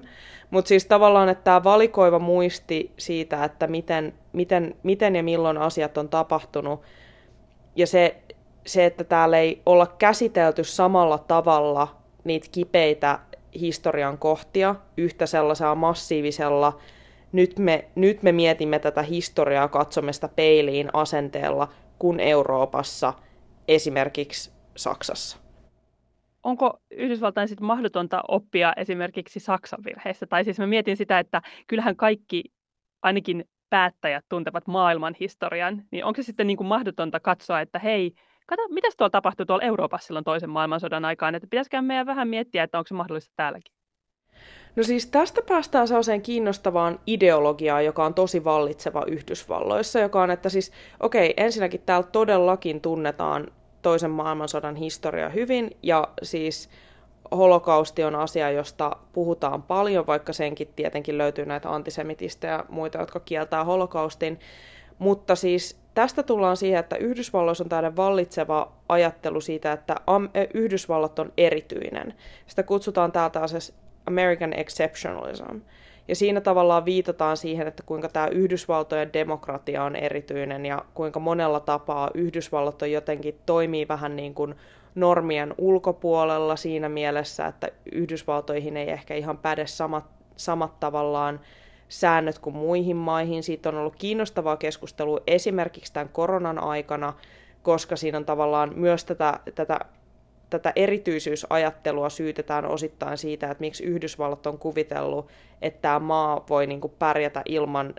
Mut 0.49 0.67
siis 0.67 0.85
tavallaan, 0.85 1.29
että 1.29 1.43
tämä 1.43 1.63
valikoiva 1.63 2.19
muisti 2.19 2.91
siitä, 2.97 3.43
että 3.43 3.67
miten, 3.67 4.13
miten, 4.33 4.75
miten 4.83 5.15
ja 5.15 5.23
milloin 5.23 5.57
asiat 5.57 5.97
on 5.97 6.09
tapahtunut, 6.09 6.81
ja 7.75 7.87
se, 7.87 8.15
se, 8.65 8.85
että 8.85 9.03
täällä 9.03 9.37
ei 9.37 9.61
olla 9.65 9.87
käsitelty 9.87 10.63
samalla 10.63 11.17
tavalla 11.17 11.95
niitä 12.23 12.47
kipeitä 12.51 13.19
historian 13.59 14.17
kohtia 14.17 14.75
yhtä 14.97 15.25
sellaisella 15.25 15.75
massiivisella, 15.75 16.79
nyt 17.31 17.59
me, 17.59 17.85
nyt 17.95 18.23
me 18.23 18.31
mietimme 18.31 18.79
tätä 18.79 19.01
historiaa 19.01 19.67
katsomista 19.67 20.27
peiliin 20.27 20.89
asenteella 20.93 21.67
kuin 21.99 22.19
Euroopassa, 22.19 23.13
esimerkiksi 23.67 24.51
Saksassa. 24.75 25.37
Onko 26.43 26.79
Yhdysvaltain 26.91 27.47
sitten 27.47 27.67
mahdotonta 27.67 28.21
oppia 28.27 28.73
esimerkiksi 28.77 29.39
Saksan 29.39 29.83
virheistä? 29.85 30.27
Tai 30.27 30.43
siis 30.43 30.59
mä 30.59 30.67
mietin 30.67 30.97
sitä, 30.97 31.19
että 31.19 31.41
kyllähän 31.67 31.95
kaikki, 31.95 32.43
ainakin 33.01 33.45
päättäjät 33.69 34.25
tuntevat 34.29 34.67
maailman 34.67 35.15
historian, 35.19 35.83
niin 35.91 36.05
onko 36.05 36.21
se 36.21 36.23
sitten 36.25 36.47
niin 36.47 36.57
kuin 36.57 36.67
mahdotonta 36.67 37.19
katsoa, 37.19 37.61
että 37.61 37.79
hei, 37.79 38.13
kato, 38.45 38.61
mitä 38.69 38.87
tuolla 38.97 39.09
tapahtui 39.09 39.45
tuolla 39.45 39.63
Euroopassa 39.63 40.07
silloin 40.07 40.25
toisen 40.25 40.49
maailmansodan 40.49 41.05
aikaan, 41.05 41.35
että 41.35 41.47
pitäisikö 41.47 41.81
meidän 41.81 42.05
vähän 42.05 42.27
miettiä, 42.27 42.63
että 42.63 42.77
onko 42.77 42.87
se 42.87 42.93
mahdollista 42.93 43.33
täälläkin? 43.35 43.73
No 44.75 44.83
siis 44.83 45.07
tästä 45.07 45.41
päästään 45.47 45.87
sellaiseen 45.87 46.21
kiinnostavaan 46.21 46.99
ideologiaan, 47.07 47.85
joka 47.85 48.05
on 48.05 48.13
tosi 48.13 48.43
vallitseva 48.43 49.03
Yhdysvalloissa, 49.07 49.99
joka 49.99 50.21
on, 50.21 50.31
että 50.31 50.49
siis, 50.49 50.71
okei, 50.99 51.29
okay, 51.29 51.45
ensinnäkin 51.45 51.81
täällä 51.85 52.07
todellakin 52.11 52.81
tunnetaan 52.81 53.47
toisen 53.81 54.11
maailmansodan 54.11 54.75
historia 54.75 55.29
hyvin, 55.29 55.77
ja 55.83 56.07
siis 56.23 56.69
holokausti 57.31 58.03
on 58.03 58.15
asia, 58.15 58.51
josta 58.51 58.95
puhutaan 59.13 59.63
paljon, 59.63 60.07
vaikka 60.07 60.33
senkin 60.33 60.67
tietenkin 60.75 61.17
löytyy 61.17 61.45
näitä 61.45 61.69
antisemitistejä 61.69 62.53
ja 62.53 62.65
muita, 62.69 62.97
jotka 62.97 63.19
kieltää 63.19 63.63
holokaustin, 63.63 64.39
mutta 64.99 65.35
siis 65.35 65.84
tästä 65.95 66.23
tullaan 66.23 66.57
siihen, 66.57 66.79
että 66.79 66.95
Yhdysvalloissa 66.95 67.63
on 67.63 67.69
tällainen 67.69 67.95
vallitseva 67.95 68.71
ajattelu 68.89 69.41
siitä, 69.41 69.71
että 69.71 69.95
Yhdysvallat 70.53 71.19
on 71.19 71.33
erityinen. 71.37 72.13
Sitä 72.47 72.63
kutsutaan 72.63 73.11
täältä 73.11 73.39
American 74.07 74.53
Exceptionalism. 74.53 75.57
Ja 76.07 76.15
siinä 76.15 76.41
tavallaan 76.41 76.85
viitataan 76.85 77.37
siihen, 77.37 77.67
että 77.67 77.83
kuinka 77.85 78.09
tämä 78.09 78.27
Yhdysvaltojen 78.27 79.13
demokratia 79.13 79.83
on 79.83 79.95
erityinen 79.95 80.65
ja 80.65 80.85
kuinka 80.93 81.19
monella 81.19 81.59
tapaa 81.59 82.09
Yhdysvallat 82.13 82.81
on 82.81 82.91
jotenkin 82.91 83.39
toimii 83.45 83.87
vähän 83.87 84.15
niin 84.15 84.33
kuin 84.33 84.55
normien 84.95 85.53
ulkopuolella 85.57 86.55
siinä 86.55 86.89
mielessä, 86.89 87.45
että 87.45 87.67
Yhdysvaltoihin 87.91 88.77
ei 88.77 88.89
ehkä 88.89 89.15
ihan 89.15 89.37
päde 89.37 89.67
samat, 89.67 90.05
samat 90.35 90.79
tavallaan 90.79 91.39
säännöt 91.89 92.39
kuin 92.39 92.55
muihin 92.55 92.95
maihin. 92.95 93.43
Siitä 93.43 93.69
on 93.69 93.77
ollut 93.77 93.95
kiinnostavaa 93.95 94.57
keskustelua 94.57 95.19
esimerkiksi 95.27 95.93
tämän 95.93 96.09
koronan 96.09 96.59
aikana, 96.59 97.13
koska 97.63 97.95
siinä 97.95 98.17
on 98.17 98.25
tavallaan 98.25 98.71
myös 98.75 99.05
tätä, 99.05 99.39
tätä, 99.55 99.79
tätä 100.49 100.73
erityisyysajattelua 100.75 102.09
syytetään 102.09 102.65
osittain 102.65 103.17
siitä, 103.17 103.51
että 103.51 103.61
miksi 103.61 103.83
Yhdysvallat 103.83 104.47
on 104.47 104.59
kuvitellut, 104.59 105.27
että 105.61 105.81
tämä 105.81 105.99
maa 105.99 106.45
voi 106.49 106.67
niin 106.67 106.81
kuin 106.81 106.93
pärjätä 106.99 107.41
ilman 107.45 107.93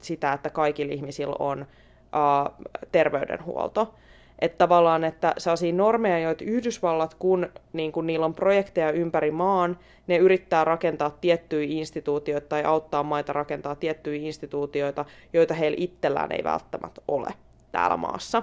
sitä, 0.00 0.32
että 0.32 0.50
kaikilla 0.50 0.92
ihmisillä 0.92 1.36
on 1.38 1.60
uh, 1.62 2.68
terveydenhuolto. 2.92 3.94
Että 4.42 4.58
tavallaan, 4.58 5.04
että 5.04 5.34
sellaisia 5.38 5.72
normeja, 5.72 6.18
joita 6.18 6.44
Yhdysvallat, 6.44 7.14
kun 7.14 7.48
niin 7.72 7.92
kun 7.92 8.06
niillä 8.06 8.26
on 8.26 8.34
projekteja 8.34 8.90
ympäri 8.90 9.30
maan, 9.30 9.78
ne 10.06 10.16
yrittää 10.16 10.64
rakentaa 10.64 11.18
tiettyjä 11.20 11.66
instituutioita 11.70 12.48
tai 12.48 12.64
auttaa 12.64 13.02
maita 13.02 13.32
rakentaa 13.32 13.74
tiettyjä 13.74 14.22
instituutioita, 14.22 15.04
joita 15.32 15.54
heillä 15.54 15.76
itsellään 15.80 16.32
ei 16.32 16.44
välttämättä 16.44 17.00
ole 17.08 17.30
täällä 17.72 17.96
maassa. 17.96 18.42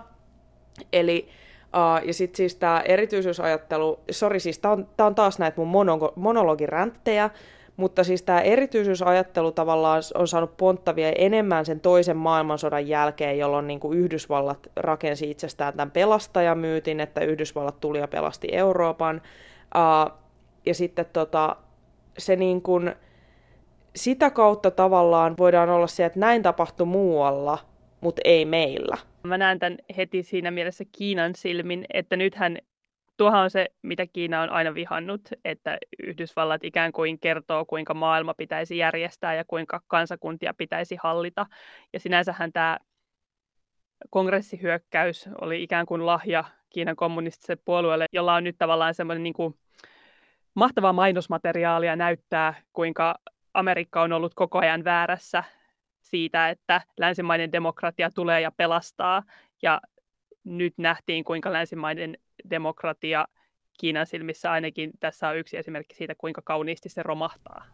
Eli 0.93 1.29
Uh, 1.75 2.07
ja 2.07 2.13
sitten 2.13 2.37
siis 2.37 2.55
tämä 2.55 2.81
erityisyysajattelu, 2.85 3.99
sori 4.11 4.39
siis 4.39 4.59
tämä 4.59 4.71
on, 4.71 4.87
on 4.97 5.15
taas 5.15 5.39
näitä 5.39 5.57
mun 5.57 5.67
mono, 5.67 6.13
monologiränttejä, 6.15 7.29
mutta 7.79 8.03
siis 8.03 8.23
tämä 8.23 8.41
erityisyysajattelu 8.41 9.51
tavallaan 9.51 10.01
on 10.15 10.27
saanut 10.27 10.57
ponttavia 10.57 11.11
enemmän 11.17 11.65
sen 11.65 11.79
toisen 11.79 12.17
maailmansodan 12.17 12.87
jälkeen, 12.87 13.37
jolloin 13.37 13.67
niin 13.67 13.79
kuin 13.79 13.99
Yhdysvallat 13.99 14.67
rakensi 14.75 15.31
itsestään 15.31 15.73
tämän 15.73 15.91
pelastajamyytin, 15.91 16.99
että 16.99 17.21
Yhdysvallat 17.21 17.79
tuli 17.79 17.99
ja 17.99 18.07
pelasti 18.07 18.47
Euroopan. 18.51 19.21
Uh, 19.75 20.17
ja 20.65 20.73
sitten 20.73 21.05
tota, 21.13 21.55
se 22.17 22.35
niin 22.35 22.61
kuin, 22.61 22.95
sitä 23.95 24.29
kautta 24.29 24.71
tavallaan 24.71 25.35
voidaan 25.37 25.69
olla 25.69 25.87
se, 25.87 26.05
että 26.05 26.19
näin 26.19 26.41
tapahtui 26.41 26.85
muualla, 26.85 27.57
mutta 28.01 28.21
ei 28.25 28.45
meillä. 28.45 28.97
Mä 29.23 29.37
näen 29.37 29.59
tämän 29.59 29.77
heti 29.97 30.23
siinä 30.23 30.51
mielessä 30.51 30.83
Kiinan 30.91 31.35
silmin, 31.35 31.85
että 31.93 32.15
nythän 32.15 32.57
tuohan 33.19 33.43
on 33.43 33.49
se, 33.49 33.67
mitä 33.81 34.07
Kiina 34.07 34.41
on 34.41 34.49
aina 34.49 34.73
vihannut, 34.73 35.21
että 35.45 35.77
Yhdysvallat 36.03 36.63
ikään 36.63 36.91
kuin 36.91 37.19
kertoo, 37.19 37.65
kuinka 37.65 37.93
maailma 37.93 38.33
pitäisi 38.33 38.77
järjestää 38.77 39.33
ja 39.33 39.45
kuinka 39.45 39.81
kansakuntia 39.87 40.53
pitäisi 40.53 40.97
hallita. 41.03 41.45
Ja 41.93 41.99
sinänsähän 41.99 42.53
tämä 42.53 42.77
kongressihyökkäys 44.09 45.29
oli 45.41 45.63
ikään 45.63 45.85
kuin 45.85 46.05
lahja 46.05 46.43
Kiinan 46.69 46.95
kommunistiselle 46.95 47.61
puolueelle, 47.65 48.05
jolla 48.13 48.35
on 48.35 48.43
nyt 48.43 48.57
tavallaan 48.57 48.93
semmoinen 48.93 49.23
niin 49.23 49.33
kuin 49.33 49.55
mahtavaa 50.53 50.93
mainosmateriaalia 50.93 51.95
näyttää, 51.95 52.53
kuinka 52.73 53.15
Amerikka 53.53 54.01
on 54.01 54.13
ollut 54.13 54.33
koko 54.35 54.59
ajan 54.59 54.83
väärässä 54.83 55.43
siitä, 56.01 56.49
että 56.49 56.81
länsimainen 56.97 57.51
demokratia 57.51 58.11
tulee 58.11 58.41
ja 58.41 58.51
pelastaa. 58.51 59.23
Ja 59.61 59.81
nyt 60.43 60.73
nähtiin, 60.77 61.23
kuinka 61.23 61.53
länsimainen 61.53 62.17
demokratia 62.49 63.25
Kiinan 63.79 64.05
silmissä 64.05 64.51
ainakin 64.51 64.91
tässä 64.99 65.27
on 65.27 65.37
yksi 65.37 65.57
esimerkki 65.57 65.95
siitä, 65.95 66.15
kuinka 66.15 66.41
kauniisti 66.41 66.89
se 66.89 67.03
romahtaa. 67.03 67.65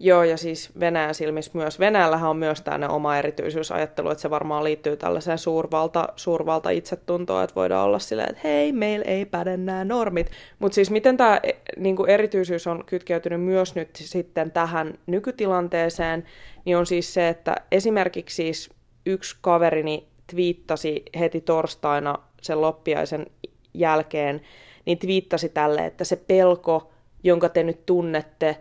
Joo, 0.00 0.24
ja 0.24 0.36
siis 0.36 0.80
Venäjän 0.80 1.14
silmissä 1.14 1.50
myös. 1.54 1.78
Venäjällähän 1.78 2.30
on 2.30 2.36
myös 2.36 2.60
tämä 2.60 2.88
oma 2.88 3.16
erityisysajattelu, 3.16 4.10
että 4.10 4.22
se 4.22 4.30
varmaan 4.30 4.64
liittyy 4.64 4.96
tällaiseen 4.96 5.38
suurvalta, 5.38 6.08
suurvalta 6.16 6.70
itsetuntoon, 6.70 7.44
että 7.44 7.54
voidaan 7.54 7.86
olla 7.86 7.98
silleen, 7.98 8.30
että 8.30 8.48
hei, 8.48 8.72
meillä 8.72 9.04
ei 9.04 9.24
päde 9.24 9.56
nämä 9.56 9.84
normit. 9.84 10.30
Mutta 10.58 10.74
siis 10.74 10.90
miten 10.90 11.16
tämä 11.16 11.40
e, 11.42 11.50
niin 11.76 11.96
erityisyys 12.08 12.66
on 12.66 12.84
kytkeytynyt 12.86 13.40
myös 13.40 13.74
nyt 13.74 13.90
sitten 13.92 14.50
tähän 14.50 14.98
nykytilanteeseen, 15.06 16.24
niin 16.64 16.76
on 16.76 16.86
siis 16.86 17.14
se, 17.14 17.28
että 17.28 17.56
esimerkiksi 17.72 18.36
siis 18.36 18.70
yksi 19.06 19.36
kaverini 19.40 20.08
twiittasi 20.30 21.02
heti 21.18 21.40
torstaina 21.40 22.27
sen 22.42 22.60
loppiaisen 22.60 23.26
jälkeen, 23.74 24.40
niin 24.86 24.98
twiittasi 24.98 25.48
tälle, 25.48 25.86
että 25.86 26.04
se 26.04 26.16
pelko, 26.16 26.90
jonka 27.24 27.48
te 27.48 27.62
nyt 27.62 27.86
tunnette, 27.86 28.56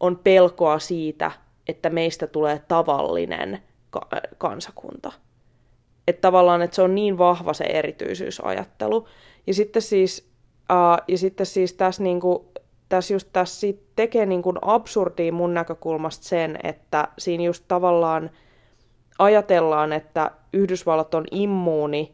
on 0.00 0.18
pelkoa 0.24 0.78
siitä, 0.78 1.30
että 1.68 1.90
meistä 1.90 2.26
tulee 2.26 2.62
tavallinen 2.68 3.62
ka- 3.90 4.08
kansakunta. 4.38 5.12
Että 6.08 6.20
tavallaan, 6.20 6.62
että 6.62 6.74
se 6.74 6.82
on 6.82 6.94
niin 6.94 7.18
vahva 7.18 7.52
se 7.52 7.64
erityisysajattelu. 7.64 9.08
Ja 9.46 9.54
sitten 9.54 9.82
siis, 9.82 10.30
uh, 10.72 11.04
ja 11.08 11.18
sitten 11.18 11.46
siis 11.46 11.72
tässä, 11.72 12.02
niinku, 12.02 12.52
tässä 12.88 13.14
just 13.14 13.28
tässä 13.32 13.66
tekee 13.96 14.26
niinku 14.26 14.54
absurdia 14.62 15.32
mun 15.32 15.54
näkökulmasta 15.54 16.24
sen, 16.24 16.58
että 16.62 17.08
siinä 17.18 17.44
just 17.44 17.64
tavallaan 17.68 18.30
ajatellaan, 19.18 19.92
että 19.92 20.30
Yhdysvallat 20.52 21.14
on 21.14 21.24
immuuni 21.30 22.13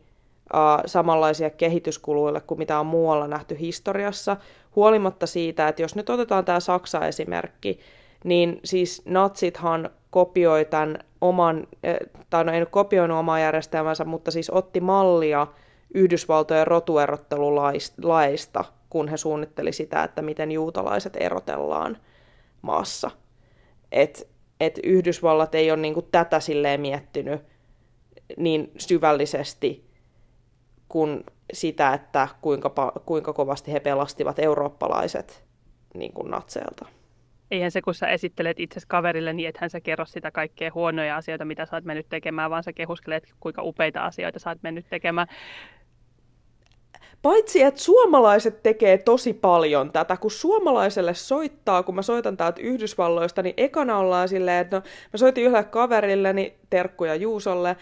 samanlaisia 0.87 1.51
kehityskuluille 1.51 2.41
kuin 2.41 2.59
mitä 2.59 2.81
on 2.81 2.87
muualla 2.87 3.29
nähty 3.29 3.59
historiassa, 3.59 4.37
huolimatta 4.77 5.27
siitä, 5.27 5.69
että 5.69 5.83
jos 5.83 5.95
nyt 5.97 6.11
otetaan 6.11 6.45
tämä 6.45 6.61
Saksa-esimerkki, 6.61 7.81
niin 8.25 8.61
siis 8.65 9.03
natsithan 9.05 9.91
kopioi 10.11 10.65
tämän 10.65 10.99
oman, 11.21 11.67
eh, 11.83 11.97
tai 12.31 12.45
no 12.45 12.53
ei 12.53 12.61
nyt 12.61 12.69
kopioinut 12.69 13.19
omaa 13.19 13.41
järjestelmänsä, 13.41 14.05
mutta 14.05 14.31
siis 14.31 14.51
otti 14.51 14.81
mallia 14.81 15.47
Yhdysvaltojen 15.95 16.67
rotuerottelulaista, 16.67 18.65
kun 18.91 19.09
he 19.09 19.17
suunnitteli 19.17 19.73
sitä, 19.73 20.05
että 20.05 20.23
miten 20.23 20.53
juutalaiset 20.53 21.17
erotellaan 21.21 21.97
maassa. 22.63 23.11
Et, 23.93 24.29
et 24.61 24.79
Yhdysvallat 24.85 25.55
ei 25.55 25.71
ole 25.71 25.81
niinku 25.81 26.03
tätä 26.03 26.41
silleen 26.41 26.81
miettinyt 26.81 27.43
niin 28.37 28.71
syvällisesti 28.79 29.90
kuin 30.91 31.25
sitä, 31.53 31.95
että 31.95 32.29
kuinka, 32.41 32.93
kuinka 33.07 33.33
kovasti 33.33 33.73
he 33.73 33.81
pelastivat 33.81 34.39
eurooppalaiset 34.39 35.45
niin 35.95 36.13
kuin 36.13 36.31
natseilta. 36.31 36.87
Eihän 37.51 37.71
se, 37.71 37.83
kun 37.83 37.95
sä 37.95 38.09
esittelet 38.09 38.61
itse 38.61 38.81
kaverille, 38.89 39.33
niin 39.33 39.49
ethän 39.49 39.71
sä 39.71 39.81
kerro 39.81 40.05
sitä 40.05 40.31
kaikkea 40.31 40.71
huonoja 40.75 41.17
asioita, 41.17 41.45
mitä 41.45 41.67
sä 41.67 41.77
oot 41.77 41.85
mennyt 41.85 42.07
tekemään, 42.09 42.51
vaan 42.51 42.63
sä 42.63 42.73
kehuskelet, 42.73 43.35
kuinka 43.41 43.63
upeita 43.63 44.01
asioita 44.01 44.39
sä 44.39 44.51
oot 44.51 44.63
mennyt 44.63 44.87
tekemään. 44.91 45.27
Paitsi, 47.23 47.63
että 47.63 47.81
suomalaiset 47.81 48.63
tekee 48.63 48.99
tosi 48.99 49.33
paljon 49.33 49.93
tätä, 49.93 50.17
kun 50.17 50.31
suomalaiselle 50.31 51.15
soittaa, 51.15 51.83
kun 51.83 51.95
mä 51.95 52.03
soitan 52.03 52.37
täältä 52.37 52.61
Yhdysvalloista, 52.61 53.43
niin 53.43 53.55
ekana 53.57 53.99
ollaan 53.99 54.29
silleen, 54.29 54.61
että 54.61 54.77
no, 54.77 54.83
mä 55.13 55.17
soitin 55.17 55.45
yhdelle 55.45 55.65
kaverilleni, 55.65 56.59
terkkuja 56.71 57.15
Juusolle, 57.15 57.77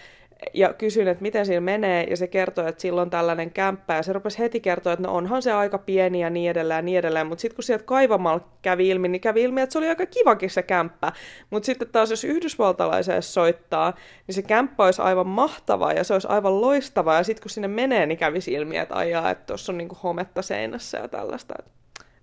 ja 0.54 0.72
kysyin, 0.72 1.08
että 1.08 1.22
miten 1.22 1.46
siinä 1.46 1.60
menee, 1.60 2.04
ja 2.04 2.16
se 2.16 2.26
kertoi, 2.26 2.68
että 2.68 2.82
sillä 2.82 3.02
on 3.02 3.10
tällainen 3.10 3.50
kämppä, 3.50 3.94
ja 3.94 4.02
se 4.02 4.12
rupesi 4.12 4.38
heti 4.38 4.60
kertoa, 4.60 4.92
että 4.92 5.06
no 5.06 5.14
onhan 5.14 5.42
se 5.42 5.52
aika 5.52 5.78
pieni 5.78 6.20
ja 6.20 6.30
niin 6.30 6.50
edelleen 6.50 6.78
ja 6.78 6.82
niin 6.82 6.98
edelleen, 6.98 7.26
mutta 7.26 7.42
sitten 7.42 7.56
kun 7.56 7.64
sieltä 7.64 7.84
kaivamalla 7.84 8.48
kävi 8.62 8.88
ilmi, 8.88 9.08
niin 9.08 9.20
kävi 9.20 9.42
ilmi, 9.42 9.60
että 9.60 9.72
se 9.72 9.78
oli 9.78 9.88
aika 9.88 10.06
kivakin 10.06 10.50
se 10.50 10.62
kämppä, 10.62 11.12
mutta 11.50 11.66
sitten 11.66 11.88
taas 11.88 12.10
jos 12.10 12.24
yhdysvaltalaiseen 12.24 13.22
soittaa, 13.22 13.94
niin 14.26 14.34
se 14.34 14.42
kämppä 14.42 14.84
olisi 14.84 15.02
aivan 15.02 15.26
mahtava, 15.26 15.92
ja 15.92 16.04
se 16.04 16.12
olisi 16.12 16.28
aivan 16.28 16.60
loistava, 16.60 17.14
ja 17.14 17.22
sitten 17.22 17.42
kun 17.42 17.50
sinne 17.50 17.68
menee, 17.68 18.06
niin 18.06 18.18
kävisi 18.18 18.52
ilmi, 18.52 18.76
että 18.76 18.96
ajaa, 18.96 19.30
että 19.30 19.46
tuossa 19.46 19.72
on 19.72 19.78
niinku 19.78 19.98
hometta 20.02 20.42
seinässä 20.42 20.98
ja 20.98 21.08
tällaista, 21.08 21.54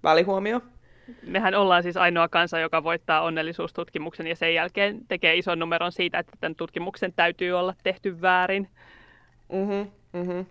välihuomio. 0.03 0.61
Mehän 1.27 1.55
ollaan 1.55 1.83
siis 1.83 1.97
ainoa 1.97 2.27
kansa, 2.27 2.59
joka 2.59 2.83
voittaa 2.83 3.21
onnellisuustutkimuksen 3.21 4.27
ja 4.27 4.35
sen 4.35 4.53
jälkeen 4.53 4.99
tekee 5.07 5.35
ison 5.35 5.59
numeron 5.59 5.91
siitä, 5.91 6.19
että 6.19 6.31
tämän 6.39 6.55
tutkimuksen 6.55 7.13
täytyy 7.15 7.51
olla 7.51 7.73
tehty 7.83 8.21
väärin. 8.21 8.69
Mm-hmm, 9.51 9.91
mm-hmm. 10.13 10.45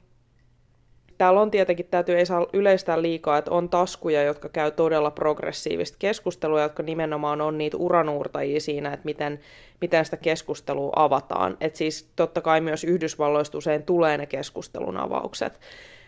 Täällä 1.18 1.40
on 1.40 1.50
tietenkin, 1.50 1.86
täytyy 1.90 2.18
ei 2.18 2.26
saa 2.26 2.46
yleistää 2.52 3.02
liikaa, 3.02 3.38
että 3.38 3.50
on 3.50 3.68
taskuja, 3.68 4.22
jotka 4.22 4.48
käy 4.48 4.70
todella 4.70 5.10
progressiivista 5.10 5.96
keskustelua, 5.98 6.62
jotka 6.62 6.82
nimenomaan 6.82 7.40
on 7.40 7.58
niitä 7.58 7.76
uranuurtajia 7.76 8.60
siinä, 8.60 8.92
että 8.92 9.04
miten, 9.04 9.40
miten 9.80 10.04
sitä 10.04 10.16
keskustelua 10.16 10.92
avataan. 10.96 11.56
Et 11.60 11.76
siis 11.76 12.12
totta 12.16 12.40
kai 12.40 12.60
myös 12.60 12.84
Yhdysvalloista 12.84 13.58
usein 13.58 13.82
tulee 13.82 14.18
ne 14.18 14.26
keskustelun 14.26 14.96
avaukset. 14.96 15.60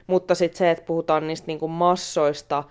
Mutta 0.07 0.35
sitten 0.35 0.59
se, 0.59 0.71
että 0.71 0.85
puhutaan 0.85 1.27
niistä 1.27 1.47
niin 1.47 1.59
kuin 1.59 1.73
massoista, 1.73 2.65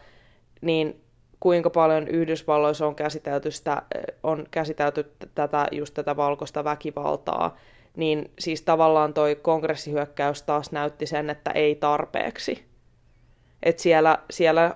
niin 0.61 1.04
kuinka 1.39 1.69
paljon 1.69 2.07
Yhdysvalloissa 2.07 2.87
on 2.87 2.95
käsitelty, 2.95 3.51
sitä, 3.51 3.81
on 4.23 4.45
käsitelty 4.51 5.11
tätä, 5.35 5.67
just 5.71 5.93
tätä 5.93 6.15
valkoista 6.15 6.63
väkivaltaa, 6.63 7.57
niin 7.97 8.31
siis 8.39 8.61
tavallaan 8.61 9.13
toi 9.13 9.35
kongressihyökkäys 9.35 10.43
taas 10.43 10.71
näytti 10.71 11.05
sen, 11.05 11.29
että 11.29 11.51
ei 11.51 11.75
tarpeeksi. 11.75 12.65
Et 13.63 13.79
siellä, 13.79 14.17
siellä 14.29 14.73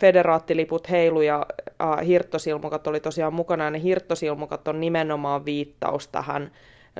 federaattiliput 0.00 0.90
heilu 0.90 1.20
ja 1.20 1.46
äh, 1.82 2.06
hirttosilmukat 2.06 2.86
oli 2.86 3.00
tosiaan 3.00 3.34
mukana, 3.34 3.64
ja 3.64 3.70
ne 3.70 3.82
hirttosilmukat 3.82 4.68
on 4.68 4.80
nimenomaan 4.80 5.44
viittaus 5.44 6.08
tähän 6.08 6.50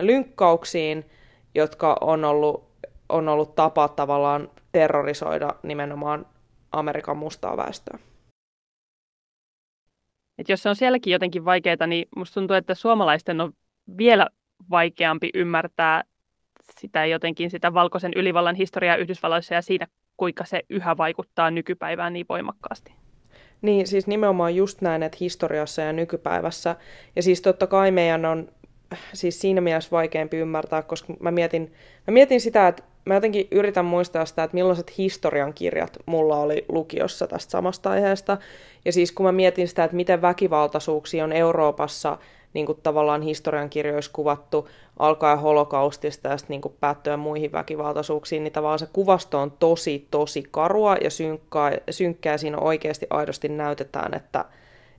lynkkauksiin, 0.01 1.11
jotka 1.55 1.96
on 2.01 2.25
ollut, 2.25 2.68
on 3.09 3.29
ollut 3.29 3.55
tapa 3.55 3.88
tavallaan 3.88 4.51
terrorisoida 4.72 5.55
nimenomaan 5.62 6.27
Amerikan 6.72 7.16
mustaa 7.16 7.57
väestöä. 7.57 7.99
Et 10.38 10.49
jos 10.49 10.62
se 10.62 10.68
on 10.68 10.77
sielläkin 10.77 11.12
jotenkin 11.12 11.44
vaikeaa, 11.44 11.87
niin 11.87 12.09
musta 12.16 12.35
tuntuu, 12.35 12.57
että 12.57 12.75
suomalaisten 12.75 13.40
on 13.40 13.53
vielä 13.99 14.29
vaikeampi 14.70 15.31
ymmärtää 15.35 16.03
sitä 16.81 17.07
jotenkin 17.07 17.51
sitä 17.51 17.75
valkoisen 17.75 18.12
ylivallan 18.16 18.55
historiaa 18.55 18.96
Yhdysvalloissa 18.96 19.55
ja 19.55 19.62
siinä, 19.62 19.87
kuinka 20.16 20.44
se 20.44 20.62
yhä 20.70 20.96
vaikuttaa 20.96 21.51
nykypäivään 21.51 22.12
niin 22.12 22.27
voimakkaasti. 22.29 22.94
Niin, 23.62 23.87
siis 23.87 24.07
nimenomaan 24.07 24.57
just 24.57 24.81
näin, 24.81 25.03
että 25.03 25.18
historiassa 25.20 25.83
ja 25.83 25.92
nykypäivässä. 25.92 26.77
Ja 27.16 27.22
siis 27.22 27.42
totta 27.42 27.66
kai 27.66 27.90
meidän 27.90 28.25
on 28.25 28.49
siis 29.12 29.40
siinä 29.40 29.61
mielessä 29.61 29.90
vaikeampi 29.90 30.37
ymmärtää, 30.37 30.83
koska 30.83 31.14
mä 31.20 31.31
mietin, 31.31 31.72
mä 32.07 32.12
mietin 32.12 32.40
sitä, 32.40 32.68
että 32.68 32.83
mä 33.07 33.14
jotenkin 33.14 33.49
yritän 33.51 33.85
muistaa 33.85 34.27
sitä, 34.27 34.42
että 34.42 34.55
millaiset 34.55 34.99
historiankirjat 34.99 35.97
mulla 36.07 36.37
oli 36.37 36.64
lukiossa 36.69 37.27
tästä 37.27 37.51
samasta 37.51 37.90
aiheesta. 37.90 38.38
Ja 38.85 38.92
siis 38.92 39.12
kun 39.12 39.27
mä 39.27 39.33
mietin 39.33 39.69
sitä, 39.69 39.85
että 39.85 39.97
miten 39.97 40.23
väkivaltaisuuksia 40.23 41.25
on 41.25 41.33
Euroopassa 41.33 42.19
niin 42.55 42.66
kuin 42.66 42.79
tavallaan 42.83 43.23
historiankirjoissa 43.23 44.11
kuvattu 44.14 44.69
alkaen 44.99 45.38
holokaustista 45.38 46.29
ja 46.29 46.37
sitten 46.37 46.61
niin 46.62 46.75
päättyen 46.81 47.19
muihin 47.19 47.53
väkivaltaisuuksiin, 47.53 48.45
niin 48.45 48.53
tavallaan 48.53 48.79
se 48.79 48.88
kuvasto 48.92 49.38
on 49.38 49.51
tosi, 49.51 50.09
tosi 50.11 50.45
karua 50.51 50.97
ja 50.97 51.11
synkkää, 51.11 51.73
synkkää 51.90 52.38
siinä 52.38 52.59
oikeasti 52.59 53.07
aidosti 53.11 53.49
näytetään, 53.49 54.14
että, 54.14 54.45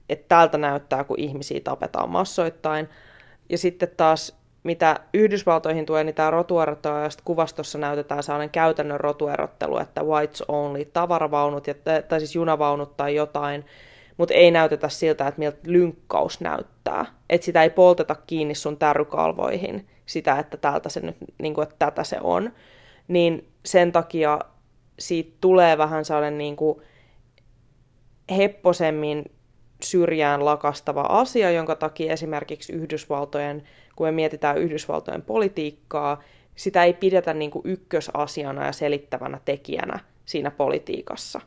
että 0.10 0.26
täältä 0.28 0.58
näyttää, 0.58 1.04
kun 1.04 1.20
ihmisiä 1.20 1.60
tapetaan 1.64 2.10
massoittain. 2.10 2.90
Ja 3.50 3.58
sitten 3.58 3.90
taas 3.98 4.37
mitä 4.68 5.00
Yhdysvaltoihin 5.14 5.86
tulee, 5.86 6.04
niin 6.04 6.16
tämä 6.16 6.32
rotuerottelu, 6.32 6.96
ja 6.96 7.10
kuvastossa 7.26 7.78
näytetään 7.78 8.24
sellainen 8.24 8.50
käytännön 8.50 9.00
rotuerottelu, 9.00 9.78
että 9.78 10.04
whites 10.04 10.42
only, 10.48 10.86
tavaravaunut, 10.86 11.68
ja, 11.68 11.74
tai 12.08 12.20
siis 12.20 12.36
junavaunut 12.36 12.98
tai 12.98 13.16
jotain, 13.16 13.66
mutta 14.18 14.34
ei 14.34 14.52
näytetä 14.52 14.90
siltä, 14.90 15.28
että 15.28 15.40
miltä 15.40 15.58
lynkkaus 15.66 16.42
näyttää. 16.42 17.06
Että 17.30 17.46
sitä 17.46 17.64
ei 17.64 17.70
polteta 17.70 18.16
kiinni 18.16 18.56
sun 18.56 18.78
tärrykalvoihin, 18.78 19.88
sitä, 20.06 20.40
että 20.40 20.58
täältä 20.58 20.90
se 20.90 21.00
nyt, 21.00 21.18
niin 21.42 21.54
kuin, 21.54 21.64
että 21.64 21.76
tätä 21.80 22.04
se 22.04 22.18
on. 22.22 22.54
Niin 23.08 23.48
sen 23.66 23.92
takia 23.92 24.40
siitä 25.00 25.38
tulee 25.42 25.78
vähän 25.78 26.06
sellainen 26.06 26.38
niin 26.38 26.56
kuin 26.56 26.82
hepposemmin 28.38 29.26
syrjään 29.84 30.46
lakastava 30.46 31.02
asia, 31.02 31.52
jonka 31.52 31.76
takia 31.76 32.14
esimerkiksi 32.14 32.74
Yhdysvaltojen, 32.74 33.64
kun 33.98 34.08
me 34.08 34.12
mietitään 34.12 34.58
Yhdysvaltojen 34.58 35.22
politiikkaa, 35.22 36.24
sitä 36.56 36.84
ei 36.84 36.94
pidetä 36.94 37.34
niin 37.34 37.52
kuin 37.52 37.62
ykkösasiana 37.66 38.66
ja 38.66 38.72
selittävänä 38.72 39.40
tekijänä 39.46 40.00
siinä 40.26 40.52
politiikassa. 40.52 41.42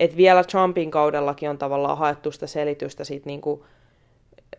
Et 0.00 0.16
vielä 0.16 0.44
Trumpin 0.44 0.90
kaudellakin 0.90 1.50
on 1.50 1.58
tavallaan 1.58 1.98
haettu 1.98 2.32
sitä 2.32 2.46
selitystä 2.46 3.04
siitä 3.04 3.26
niin 3.26 3.40
kuin 3.40 3.62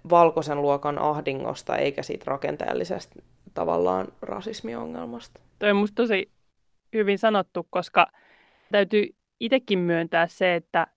valkoisen 0.09 0.61
luokan 0.61 0.99
ahdingosta, 0.99 1.77
eikä 1.77 2.03
siitä 2.03 2.23
rakenteellisesta 2.27 3.19
tavallaan 3.53 4.07
rasismiongelmasta. 4.21 5.41
Toi 5.59 5.71
on 5.71 5.77
musta 5.77 5.95
tosi 5.95 6.31
hyvin 6.93 7.17
sanottu, 7.17 7.67
koska 7.69 8.07
täytyy 8.71 9.15
itsekin 9.39 9.79
myöntää 9.79 10.27
se, 10.27 10.55
että 10.55 10.87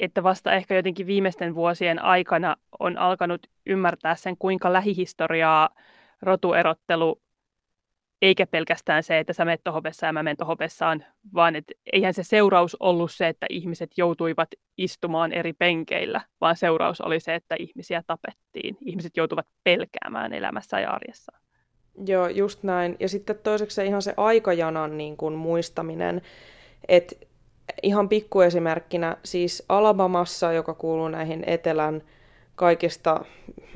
että 0.00 0.22
vasta 0.22 0.52
ehkä 0.52 0.74
jotenkin 0.74 1.06
viimeisten 1.06 1.54
vuosien 1.54 2.02
aikana 2.02 2.56
on 2.78 2.98
alkanut 2.98 3.46
ymmärtää 3.66 4.14
sen, 4.14 4.36
kuinka 4.38 4.72
lähihistoriaa 4.72 5.68
rotuerottelu, 6.22 7.20
eikä 8.22 8.46
pelkästään 8.46 9.02
se, 9.02 9.18
että 9.18 9.32
sä 9.32 9.44
menet 9.44 9.60
tohon 9.64 9.82
ja 10.02 10.12
mä 10.12 10.22
menen 10.22 10.36
tohon 10.36 10.56
vaan 11.34 11.56
että 11.56 11.72
eihän 11.92 12.14
se 12.14 12.22
seuraus 12.22 12.76
ollut 12.80 13.12
se, 13.12 13.28
että 13.28 13.46
ihmiset 13.50 13.90
joutuivat 13.96 14.48
istumaan 14.76 15.32
eri 15.32 15.52
penkeillä, 15.52 16.20
vaan 16.40 16.56
seuraus 16.56 17.00
oli 17.00 17.20
se, 17.20 17.34
että 17.34 17.56
ihmisiä 17.58 18.02
tapettiin. 18.06 18.76
Ihmiset 18.80 19.16
joutuvat 19.16 19.46
pelkäämään 19.64 20.32
elämässä 20.32 20.80
ja 20.80 20.90
arjessa. 20.90 21.32
Joo, 22.06 22.28
just 22.28 22.62
näin. 22.62 22.96
Ja 23.00 23.08
sitten 23.08 23.38
toiseksi 23.38 23.74
se 23.74 23.84
ihan 23.84 24.02
se 24.02 24.14
aikajanan 24.16 24.98
niin 24.98 25.16
kuin 25.16 25.34
muistaminen, 25.34 26.22
että 26.88 27.16
ihan 27.82 28.08
pikkuesimerkkinä, 28.08 29.16
siis 29.24 29.64
Alabamassa, 29.68 30.52
joka 30.52 30.74
kuuluu 30.74 31.08
näihin 31.08 31.44
etelän 31.46 32.02
kaikista 32.54 33.20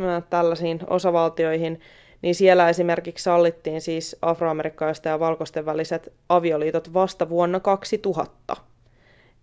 äh, 0.01 0.23
tällaisiin 0.31 0.81
osavaltioihin, 0.87 1.81
niin 2.23 2.35
siellä 2.35 2.69
esimerkiksi 2.69 3.23
sallittiin 3.23 3.81
siis 3.81 4.17
afroamerikkalaisten 4.23 5.11
ja 5.11 5.21
valkoisten 5.21 5.67
väliset 5.67 6.13
avioliitot 6.29 6.95
vasta 6.95 7.29
vuonna 7.29 7.61
2000. 7.61 8.57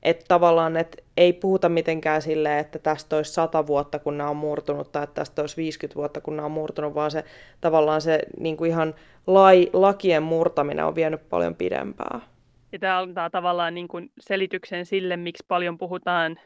Että 0.03 0.25
tavallaan, 0.27 0.77
että 0.77 0.97
ei 1.17 1.33
puhuta 1.33 1.69
mitenkään 1.69 2.21
silleen, 2.21 2.59
että 2.59 2.79
tästä 2.79 3.15
olisi 3.15 3.33
100 3.33 3.67
vuotta, 3.67 3.99
kun 3.99 4.17
nämä 4.17 4.29
on 4.29 4.35
murtunut, 4.35 4.91
tai 4.91 5.03
että 5.03 5.13
tästä 5.13 5.41
olisi 5.41 5.57
50 5.57 5.95
vuotta, 5.95 6.21
kun 6.21 6.35
nämä 6.35 6.45
on 6.45 6.51
murtunut, 6.51 6.95
vaan 6.95 7.11
se 7.11 7.23
tavallaan 7.61 8.01
se 8.01 8.19
niin 8.39 8.57
kuin 8.57 8.71
ihan 8.71 8.95
lai, 9.27 9.69
lakien 9.73 10.23
murtaminen 10.23 10.85
on 10.85 10.95
vienyt 10.95 11.29
paljon 11.29 11.55
pidempään. 11.55 12.21
Ja 12.71 12.79
tämä 12.79 12.99
antaa 12.99 13.29
tavallaan 13.29 13.73
niin 13.73 13.87
kuin 13.87 14.11
selityksen 14.19 14.85
sille, 14.85 15.17
miksi 15.17 15.45
paljon 15.47 15.77
puhutaan, 15.77 16.39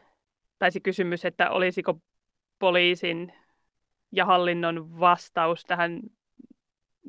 tai 0.59 0.71
se 0.71 0.79
kysymys, 0.79 1.25
että 1.25 1.49
olisiko 1.49 1.99
poliisin 2.59 3.33
ja 4.11 4.25
hallinnon 4.25 4.99
vastaus 4.99 5.63
tähän 5.63 6.01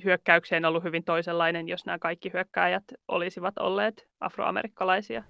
hyökkäykseen 0.05 0.65
ollut 0.65 0.85
hyvin 0.85 1.05
toisenlainen, 1.05 1.69
jos 1.69 1.87
nämä 1.87 1.99
kaikki 1.99 2.33
hyökkääjät 2.33 2.85
olisivat 3.09 3.59
olleet 3.59 4.09
afroamerikkalaisia. 4.21 5.23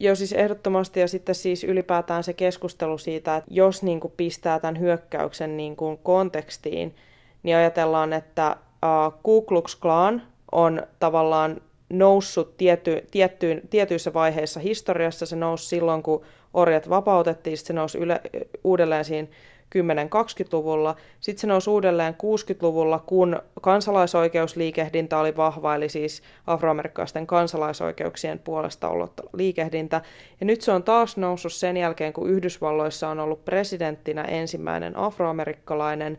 Joo, 0.00 0.14
siis 0.14 0.32
ehdottomasti 0.32 1.00
ja 1.00 1.08
sitten 1.08 1.34
siis 1.34 1.64
ylipäätään 1.64 2.24
se 2.24 2.32
keskustelu 2.32 2.98
siitä, 2.98 3.36
että 3.36 3.50
jos 3.54 3.82
niin 3.82 4.00
kuin 4.00 4.14
pistää 4.16 4.60
tämän 4.60 4.80
hyökkäyksen 4.80 5.56
niin 5.56 5.76
kuin 5.76 5.98
kontekstiin, 5.98 6.94
niin 7.42 7.56
ajatellaan, 7.56 8.12
että 8.12 8.56
uh, 8.60 9.20
Ku 9.22 9.42
Klux 9.42 9.76
Klan 9.76 10.22
on 10.52 10.82
tavallaan 10.98 11.60
noussut 11.90 12.56
tiety, 12.56 13.06
tiettyyn, 13.10 13.62
tietyissä 13.70 14.14
vaiheissa 14.14 14.60
historiassa. 14.60 15.26
Se 15.26 15.36
nousi 15.36 15.66
silloin, 15.66 16.02
kun 16.02 16.22
orjat 16.54 16.88
vapautettiin, 16.88 17.56
sitten 17.56 17.74
se 17.74 17.80
nousi 17.80 17.98
yle, 17.98 18.20
uudelleen 18.64 19.04
siinä 19.04 19.28
10-20-luvulla. 19.76 20.96
Sitten 21.20 21.40
se 21.40 21.46
nousi 21.46 21.70
uudelleen 21.70 22.14
60-luvulla, 22.14 22.98
kun 22.98 23.42
kansalaisoikeusliikehdintä 23.60 25.18
oli 25.18 25.36
vahva, 25.36 25.74
eli 25.74 25.88
siis 25.88 26.22
afroamerikkalaisten 26.46 27.26
kansalaisoikeuksien 27.26 28.38
puolesta 28.38 28.88
ollut 28.88 29.12
liikehdintä. 29.32 30.00
Ja 30.40 30.46
nyt 30.46 30.60
se 30.60 30.72
on 30.72 30.82
taas 30.82 31.16
noussut 31.16 31.52
sen 31.52 31.76
jälkeen, 31.76 32.12
kun 32.12 32.30
Yhdysvalloissa 32.30 33.08
on 33.08 33.20
ollut 33.20 33.44
presidenttinä 33.44 34.22
ensimmäinen 34.22 34.96
afroamerikkalainen, 34.96 36.18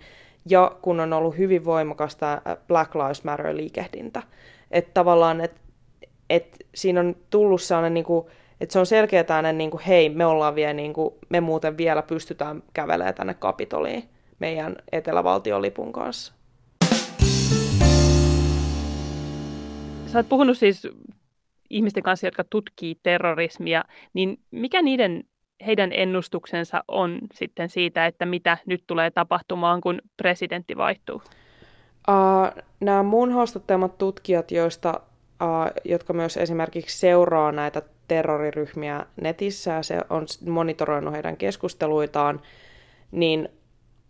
ja 0.50 0.78
kun 0.82 1.00
on 1.00 1.14
ollut 1.14 1.38
hyvin 1.38 1.66
voimakas 1.66 2.16
tämä 2.16 2.42
Black 2.68 2.96
Lives 2.96 3.24
Matter-liikehdintä. 3.24 4.24
Että 4.72 4.92
tavallaan, 4.94 5.42
että 5.42 5.62
et 6.30 6.58
siinä 6.76 7.00
on 7.00 7.16
tullut 7.30 7.62
sellainen, 7.62 7.94
niin 7.94 8.06
kuin, 8.06 8.28
että 8.62 8.74
se 8.74 8.80
on 8.80 8.86
selkeä 8.86 9.24
tämmöinen, 9.24 9.58
niin 9.58 9.72
kuin, 9.72 9.84
hei, 9.84 10.10
me 10.10 10.26
ollaan 10.26 10.56
vielä, 10.56 10.74
niin 10.74 10.94
kuin, 10.94 11.16
me 11.30 11.42
muuten 11.42 11.78
vielä 11.78 12.02
pystytään 12.02 12.64
kävelemään 12.74 13.16
tänne 13.16 13.34
Kapitoliin 13.34 14.04
meidän 14.40 14.76
etelävaltion 14.92 15.62
lipun 15.62 15.92
kanssa. 15.92 16.34
Sä 20.06 20.20
oot 20.20 20.30
puhunut 20.30 20.58
siis 20.58 20.88
ihmisten 21.70 22.04
kanssa, 22.04 22.28
jotka 22.28 22.44
tutkii 22.44 22.96
terrorismia, 23.04 23.84
niin 24.14 24.40
mikä 24.52 24.82
niiden 24.82 25.24
heidän 25.66 25.92
ennustuksensa 25.94 26.84
on 26.88 27.20
sitten 27.34 27.70
siitä, 27.70 28.06
että 28.06 28.26
mitä 28.26 28.58
nyt 28.66 28.84
tulee 28.88 29.12
tapahtumaan, 29.12 29.82
kun 29.82 30.02
presidentti 30.18 30.78
vaihtuu? 30.78 31.22
Uh, 32.10 32.64
nämä 32.80 33.04
mun 33.04 33.32
haastattelemat 33.32 33.98
tutkijat, 33.98 34.52
joista, 34.52 35.02
uh, 35.44 35.82
jotka 35.86 36.14
myös 36.14 36.38
esimerkiksi 36.38 37.00
seuraa 37.00 37.52
näitä 37.52 37.82
terroriryhmiä 38.08 39.06
netissä 39.22 39.72
ja 39.72 39.84
se 39.84 39.98
on 40.10 40.26
monitoroinut 40.50 41.14
heidän 41.14 41.38
keskusteluitaan, 41.38 42.42
niin 43.12 43.50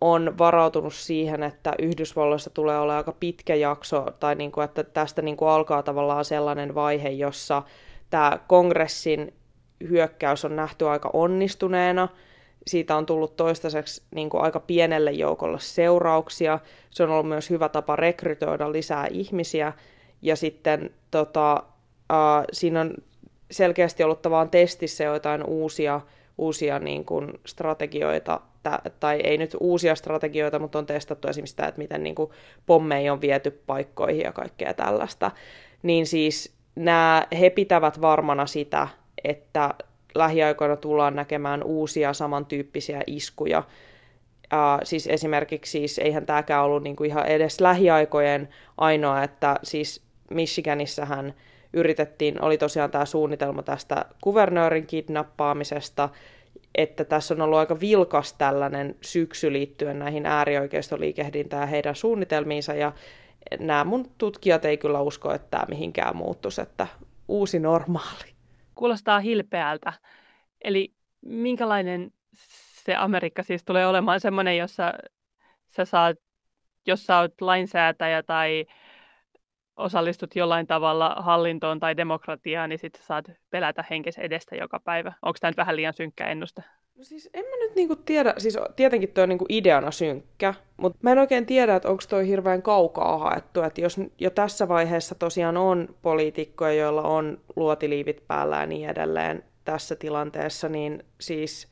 on 0.00 0.38
varautunut 0.38 0.94
siihen, 0.94 1.42
että 1.42 1.72
Yhdysvalloissa 1.78 2.50
tulee 2.50 2.78
olla 2.78 2.96
aika 2.96 3.12
pitkä 3.12 3.54
jakso, 3.54 4.06
tai 4.20 4.34
niin 4.34 4.52
kuin, 4.52 4.64
että 4.64 4.84
tästä 4.84 5.22
niin 5.22 5.36
kuin 5.36 5.48
alkaa 5.48 5.82
tavallaan 5.82 6.24
sellainen 6.24 6.74
vaihe, 6.74 7.08
jossa 7.08 7.62
tämä 8.10 8.38
kongressin 8.46 9.34
hyökkäys 9.88 10.44
on 10.44 10.56
nähty 10.56 10.88
aika 10.88 11.10
onnistuneena, 11.12 12.08
siitä 12.66 12.96
on 12.96 13.06
tullut 13.06 13.36
toistaiseksi 13.36 14.02
niin 14.14 14.30
kuin 14.30 14.42
aika 14.42 14.60
pienelle 14.60 15.12
joukolle 15.12 15.60
seurauksia. 15.60 16.58
Se 16.90 17.02
on 17.02 17.10
ollut 17.10 17.28
myös 17.28 17.50
hyvä 17.50 17.68
tapa 17.68 17.96
rekrytoida 17.96 18.72
lisää 18.72 19.06
ihmisiä. 19.10 19.72
Ja 20.22 20.36
sitten 20.36 20.90
tota, 21.10 21.52
äh, 22.12 22.44
siinä 22.52 22.80
on 22.80 22.94
selkeästi 23.50 24.02
ollut 24.02 24.22
tavallaan 24.22 24.50
testissä 24.50 25.04
joitain 25.04 25.44
uusia, 25.44 26.00
uusia 26.38 26.78
niin 26.78 27.04
kuin 27.04 27.40
strategioita, 27.46 28.40
tai 29.00 29.20
ei 29.24 29.38
nyt 29.38 29.56
uusia 29.60 29.94
strategioita, 29.94 30.58
mutta 30.58 30.78
on 30.78 30.86
testattu 30.86 31.28
esimerkiksi 31.28 31.50
sitä, 31.50 31.66
että 31.66 31.78
miten 31.78 32.02
niin 32.02 32.14
kuin 32.14 32.30
pommeja 32.66 33.12
on 33.12 33.20
viety 33.20 33.50
paikkoihin 33.50 34.20
ja 34.20 34.32
kaikkea 34.32 34.74
tällaista. 34.74 35.30
Niin 35.82 36.06
siis 36.06 36.54
nämä, 36.76 37.26
he 37.40 37.50
pitävät 37.50 38.00
varmana 38.00 38.46
sitä, 38.46 38.88
että 39.24 39.74
lähiaikoina 40.14 40.76
tullaan 40.76 41.16
näkemään 41.16 41.62
uusia 41.62 42.12
samantyyppisiä 42.12 43.02
iskuja. 43.06 43.58
Uh, 43.58 44.80
siis 44.84 45.06
esimerkiksi 45.06 45.70
siis 45.70 45.98
eihän 45.98 46.26
tämäkään 46.26 46.64
ollut 46.64 46.82
niinku 46.82 47.04
ihan 47.04 47.26
edes 47.26 47.60
lähiaikojen 47.60 48.48
ainoa, 48.78 49.22
että 49.22 49.56
siis 49.62 50.02
Michiganissähän 50.30 51.34
yritettiin, 51.72 52.42
oli 52.42 52.58
tosiaan 52.58 52.90
tämä 52.90 53.04
suunnitelma 53.04 53.62
tästä 53.62 54.04
kuvernöörin 54.20 54.86
kidnappaamisesta, 54.86 56.08
että 56.74 57.04
tässä 57.04 57.34
on 57.34 57.40
ollut 57.40 57.58
aika 57.58 57.80
vilkas 57.80 58.32
tällainen 58.32 58.96
syksy 59.00 59.52
liittyen 59.52 59.98
näihin 59.98 60.26
äärioikeistoliikehdintään 60.26 61.62
ja 61.62 61.66
heidän 61.66 61.96
suunnitelmiinsa, 61.96 62.74
ja 62.74 62.92
nämä 63.60 63.84
mun 63.84 64.10
tutkijat 64.18 64.64
ei 64.64 64.76
kyllä 64.76 65.00
usko, 65.00 65.34
että 65.34 65.48
tämä 65.50 65.64
mihinkään 65.68 66.16
muuttuisi, 66.16 66.60
että 66.60 66.86
uusi 67.28 67.58
normaali. 67.58 68.31
Kuulostaa 68.82 69.20
hilpeältä. 69.20 69.92
Eli 70.64 70.94
minkälainen 71.20 72.10
se 72.84 72.94
Amerikka 72.96 73.42
siis 73.42 73.64
tulee 73.64 73.86
olemaan 73.86 74.20
semmoinen, 74.20 74.56
jossa 74.56 74.92
sä 75.68 75.84
saat, 75.84 76.16
jos 76.86 77.06
sä 77.06 77.18
oot 77.18 77.40
lainsäätäjä 77.40 78.22
tai 78.22 78.66
osallistut 79.76 80.36
jollain 80.36 80.66
tavalla 80.66 81.16
hallintoon 81.18 81.80
tai 81.80 81.96
demokratiaan, 81.96 82.68
niin 82.68 82.78
sitten 82.78 83.02
saat 83.02 83.24
pelätä 83.50 83.84
henkes 83.90 84.18
edestä 84.18 84.56
joka 84.56 84.80
päivä. 84.80 85.12
Onko 85.22 85.36
tämä 85.40 85.50
nyt 85.50 85.56
vähän 85.56 85.76
liian 85.76 85.94
synkkä 85.94 86.26
ennuste? 86.26 86.62
No 86.98 87.04
siis 87.04 87.30
en 87.34 87.44
mä 87.44 87.56
nyt 87.56 87.74
niinku 87.74 87.96
tiedä, 87.96 88.34
siis 88.38 88.58
tietenkin 88.76 89.08
toi 89.08 89.22
on 89.22 89.28
niinku 89.28 89.46
ideana 89.48 89.90
synkkä, 89.90 90.54
mutta 90.76 90.98
mä 91.02 91.12
en 91.12 91.18
oikein 91.18 91.46
tiedä, 91.46 91.76
että 91.76 91.88
onko 91.88 92.02
toi 92.08 92.26
hirveän 92.26 92.62
kaukaa 92.62 93.18
haettu, 93.18 93.62
että 93.62 93.80
jos 93.80 93.96
jo 94.18 94.30
tässä 94.30 94.68
vaiheessa 94.68 95.14
tosiaan 95.14 95.56
on 95.56 95.94
poliitikkoja, 96.02 96.72
joilla 96.72 97.02
on 97.02 97.40
luotiliivit 97.56 98.24
päällä 98.28 98.56
ja 98.56 98.66
niin 98.66 98.88
edelleen 98.88 99.44
tässä 99.64 99.96
tilanteessa, 99.96 100.68
niin 100.68 101.04
siis 101.20 101.68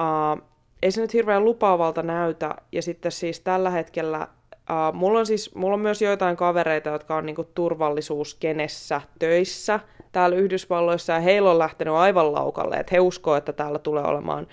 uh, 0.00 0.42
ei 0.82 0.90
se 0.90 1.00
nyt 1.00 1.14
hirveän 1.14 1.44
lupaavalta 1.44 2.02
näytä, 2.02 2.54
ja 2.72 2.82
sitten 2.82 3.12
siis 3.12 3.40
tällä 3.40 3.70
hetkellä 3.70 4.28
Uh, 4.70 4.94
mulla, 4.94 5.18
on 5.18 5.26
siis, 5.26 5.54
mulla 5.54 5.74
on 5.74 5.80
myös 5.80 6.02
joitain 6.02 6.36
kavereita, 6.36 6.90
jotka 6.90 7.16
on 7.16 7.26
niinku 7.26 7.44
turvallisuuskenessä 7.44 9.00
töissä 9.18 9.80
täällä 10.12 10.36
Yhdysvalloissa, 10.36 11.12
ja 11.12 11.20
heillä 11.20 11.50
on 11.50 11.58
lähtenyt 11.58 11.94
aivan 11.94 12.32
laukalle, 12.32 12.76
että 12.76 12.94
he 12.94 13.00
uskoo, 13.00 13.36
että 13.36 13.52
täällä 13.52 13.78
tulee 13.78 14.04
olemaan 14.04 14.46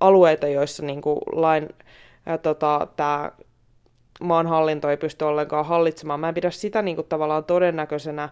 alueita, 0.00 0.48
joissa 0.48 0.82
niinku 0.82 1.20
lain, 1.32 1.68
ja 2.26 2.38
tota, 2.38 2.88
tämä 2.96 3.32
maan 4.20 4.46
hallinto 4.46 4.90
ei 4.90 4.96
pysty 4.96 5.24
ollenkaan 5.24 5.66
hallitsemaan. 5.66 6.20
Mä 6.20 6.28
en 6.28 6.34
pidä 6.34 6.50
sitä 6.50 6.82
niinku 6.82 7.02
tavallaan 7.02 7.44
todennäköisenä, 7.44 8.28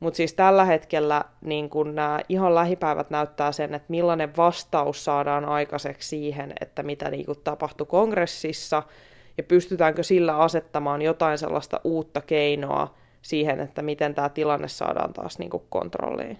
mutta 0.00 0.16
siis 0.16 0.34
tällä 0.34 0.64
hetkellä 0.64 1.24
niin 1.40 1.70
kun 1.70 1.94
nämä 1.94 2.20
ihan 2.28 2.54
lähipäivät 2.54 3.10
näyttää 3.10 3.52
sen, 3.52 3.74
että 3.74 3.86
millainen 3.88 4.36
vastaus 4.36 5.04
saadaan 5.04 5.44
aikaiseksi 5.44 6.08
siihen, 6.08 6.52
että 6.60 6.82
mitä 6.82 7.10
niin 7.10 7.26
tapahtui 7.44 7.86
kongressissa– 7.86 8.82
ja 9.40 9.44
pystytäänkö 9.44 10.02
sillä 10.02 10.36
asettamaan 10.36 11.02
jotain 11.02 11.38
sellaista 11.38 11.80
uutta 11.84 12.20
keinoa 12.20 12.94
siihen, 13.22 13.60
että 13.60 13.82
miten 13.82 14.14
tämä 14.14 14.28
tilanne 14.28 14.68
saadaan 14.68 15.12
taas 15.12 15.38
niin 15.38 15.50
kuin 15.50 15.62
kontrolliin. 15.68 16.38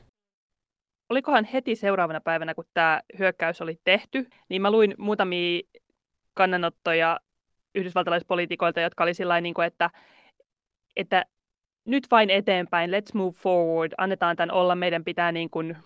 Olikohan 1.11 1.45
heti 1.45 1.77
seuraavana 1.77 2.21
päivänä, 2.21 2.55
kun 2.55 2.65
tämä 2.75 3.01
hyökkäys 3.19 3.63
oli 3.63 3.79
tehty, 3.85 4.27
niin 4.49 4.63
mä 4.63 4.71
luin 4.71 4.95
muutamia 4.99 5.61
kannanottoja 6.35 7.21
yhdysvaltalaispoliitikoilta, 7.75 8.81
jotka 8.81 9.05
oli 9.05 9.15
sillä 9.15 9.41
niin 9.41 9.63
että, 9.67 9.91
että 10.97 11.25
nyt 11.85 12.07
vain 12.11 12.31
eteenpäin, 12.31 12.91
let's 12.91 13.15
move 13.15 13.37
forward, 13.39 13.93
annetaan 13.99 14.37
tämän 14.37 14.55
olla, 14.55 14.75
meidän 14.75 15.05
pitää 15.05 15.33
niin 15.33 15.51
kuin 15.51 15.77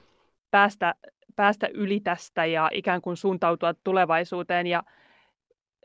päästä, 0.51 0.95
päästä 1.37 1.69
yli 1.75 2.01
tästä 2.01 2.45
ja 2.45 2.71
ikään 2.73 3.01
kuin 3.01 3.17
suuntautua 3.17 3.75
tulevaisuuteen. 3.85 4.67
Ja 4.67 4.83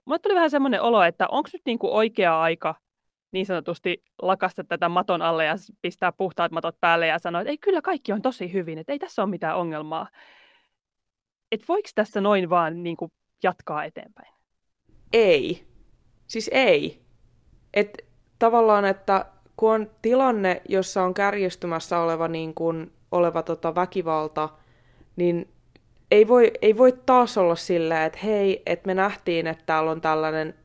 Mulle 0.09 0.19
tuli 0.19 0.35
vähän 0.35 0.49
semmoinen 0.49 0.81
olo, 0.81 1.03
että 1.03 1.27
onko 1.27 1.49
nyt 1.53 1.61
niinku 1.65 1.95
oikea 1.95 2.41
aika 2.41 2.75
niin 3.31 3.45
sanotusti 3.45 4.03
lakasta 4.21 4.63
tätä 4.63 4.89
maton 4.89 5.21
alle 5.21 5.45
ja 5.45 5.55
pistää 5.81 6.11
puhtaat 6.11 6.51
matot 6.51 6.75
päälle 6.81 7.07
ja 7.07 7.19
sanoa, 7.19 7.41
että 7.41 7.51
ei 7.51 7.57
kyllä 7.57 7.81
kaikki 7.81 8.13
on 8.13 8.21
tosi 8.21 8.53
hyvin, 8.53 8.77
että 8.77 8.91
ei 8.91 8.99
tässä 8.99 9.21
ole 9.21 9.29
mitään 9.29 9.57
ongelmaa. 9.57 10.07
Että 11.51 11.65
voiko 11.67 11.89
tässä 11.95 12.21
noin 12.21 12.49
vaan 12.49 12.83
niin 12.83 12.97
kuin 12.97 13.11
jatkaa 13.43 13.83
eteenpäin? 13.83 14.33
Ei. 15.13 15.67
Siis 16.27 16.49
ei. 16.53 17.01
Et 17.73 18.05
tavallaan, 18.39 18.85
että 18.85 19.25
kun 19.57 19.71
on 19.71 19.91
tilanne, 20.01 20.61
jossa 20.69 21.03
on 21.03 21.13
kärjistymässä 21.13 21.99
oleva, 21.99 22.27
niin 22.27 22.53
kuin, 22.53 22.91
oleva 23.11 23.43
tota, 23.43 23.75
väkivalta, 23.75 24.49
niin 25.15 25.49
ei 26.11 26.27
voi, 26.27 26.51
ei 26.61 26.77
voi 26.77 26.93
taas 27.05 27.37
olla 27.37 27.55
silleen, 27.55 28.01
että 28.01 28.19
hei, 28.23 28.63
että 28.65 28.87
me 28.87 28.93
nähtiin, 28.93 29.47
että 29.47 29.63
täällä 29.65 29.91
on 29.91 30.01
tällainen 30.01 30.55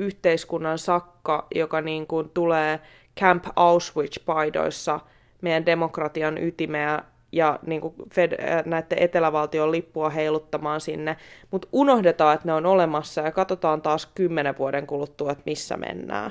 yhteiskunnan 0.00 0.78
sakka, 0.78 1.46
joka 1.54 1.80
niin 1.80 2.06
kuin 2.06 2.28
tulee 2.28 2.80
Camp 3.20 3.44
Auschwitz-paidoissa 3.56 5.00
meidän 5.42 5.66
demokratian 5.66 6.38
ytimeä 6.38 7.02
ja 7.32 7.58
niin 7.66 7.80
kuin 7.80 7.94
Fed, 8.14 8.32
äh, 8.32 8.64
näiden 8.64 8.98
etelävaltion 8.98 9.72
lippua 9.72 10.10
heiluttamaan 10.10 10.80
sinne, 10.80 11.16
mutta 11.50 11.68
unohdetaan, 11.72 12.34
että 12.34 12.48
ne 12.48 12.52
on 12.52 12.66
olemassa 12.66 13.20
ja 13.20 13.32
katsotaan 13.32 13.82
taas 13.82 14.06
kymmenen 14.06 14.58
vuoden 14.58 14.86
kuluttua, 14.86 15.32
että 15.32 15.44
missä 15.46 15.76
mennään. 15.76 16.30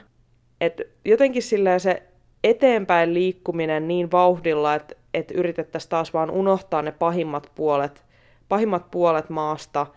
Et 0.62 0.82
jotenkin 1.06 1.44
silleen 1.44 1.80
se 1.80 2.04
eteenpäin 2.44 3.14
liikkuminen 3.14 3.88
niin 3.88 4.12
vauhdilla, 4.12 4.76
että, 4.76 4.96
että 5.14 5.34
yritettäisiin 5.38 5.90
taas 5.90 6.14
vaan 6.14 6.32
unohtaa 6.32 6.82
ne 6.82 6.92
pahimmat 6.92 7.52
puolet 7.56 8.04
pahimmat 8.50 8.92
puolet 8.92 9.30
maasta, 9.30 9.88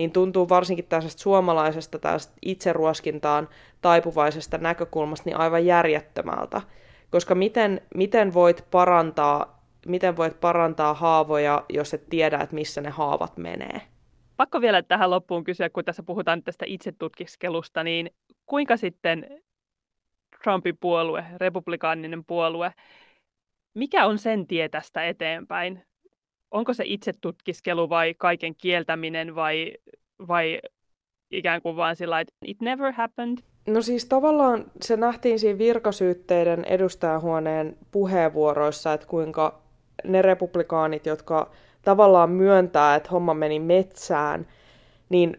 niin 0.00 0.12
tuntuu 0.12 0.48
varsinkin 0.48 0.84
tällaisesta 0.84 1.22
suomalaisesta 1.22 1.98
tällaisesta 1.98 2.34
itseruoskintaan 2.42 3.48
taipuvaisesta 3.80 4.58
näkökulmasta 4.58 5.30
niin 5.30 5.36
aivan 5.36 5.66
järjettömältä. 5.66 6.60
Koska 7.10 7.34
miten, 7.34 7.80
miten 7.94 8.34
voit 8.34 8.64
parantaa 8.70 9.60
miten 9.86 10.16
voit 10.16 10.40
parantaa 10.40 10.94
haavoja, 10.94 11.64
jos 11.68 11.94
et 11.94 12.08
tiedä, 12.10 12.38
että 12.38 12.54
missä 12.54 12.80
ne 12.80 12.90
haavat 12.90 13.36
menee? 13.36 13.80
Pakko 14.36 14.60
vielä 14.60 14.82
tähän 14.82 15.10
loppuun 15.10 15.44
kysyä, 15.44 15.70
kun 15.70 15.84
tässä 15.84 16.02
puhutaan 16.02 16.42
tästä 16.42 16.64
itsetutkiskelusta, 16.68 17.84
niin 17.84 18.10
kuinka 18.46 18.76
sitten 18.76 19.26
Trumpin 20.42 20.76
puolue, 20.80 21.24
republikaaninen 21.36 22.24
puolue, 22.24 22.72
mikä 23.74 24.06
on 24.06 24.18
sen 24.18 24.46
tie 24.46 24.68
tästä 24.68 25.04
eteenpäin? 25.04 25.82
Onko 26.50 26.74
se 26.74 26.84
itse 26.86 27.12
tutkiskelu 27.20 27.88
vai 27.88 28.14
kaiken 28.14 28.54
kieltäminen 28.54 29.34
vai, 29.34 29.72
vai 30.28 30.60
ikään 31.30 31.62
kuin 31.62 31.76
vaan 31.76 31.96
sillä 31.96 32.20
että 32.20 32.34
it 32.44 32.60
never 32.60 32.92
happened? 32.92 33.38
No 33.66 33.82
siis 33.82 34.04
tavallaan 34.04 34.64
se 34.82 34.96
nähtiin 34.96 35.38
siinä 35.38 35.58
virkasyytteiden 35.58 36.64
edustajahuoneen 36.64 37.76
puheenvuoroissa, 37.90 38.92
että 38.92 39.06
kuinka 39.06 39.62
ne 40.04 40.22
republikaanit, 40.22 41.06
jotka 41.06 41.50
tavallaan 41.82 42.30
myöntää, 42.30 42.94
että 42.94 43.10
homma 43.10 43.34
meni 43.34 43.60
metsään, 43.60 44.46
niin 45.08 45.36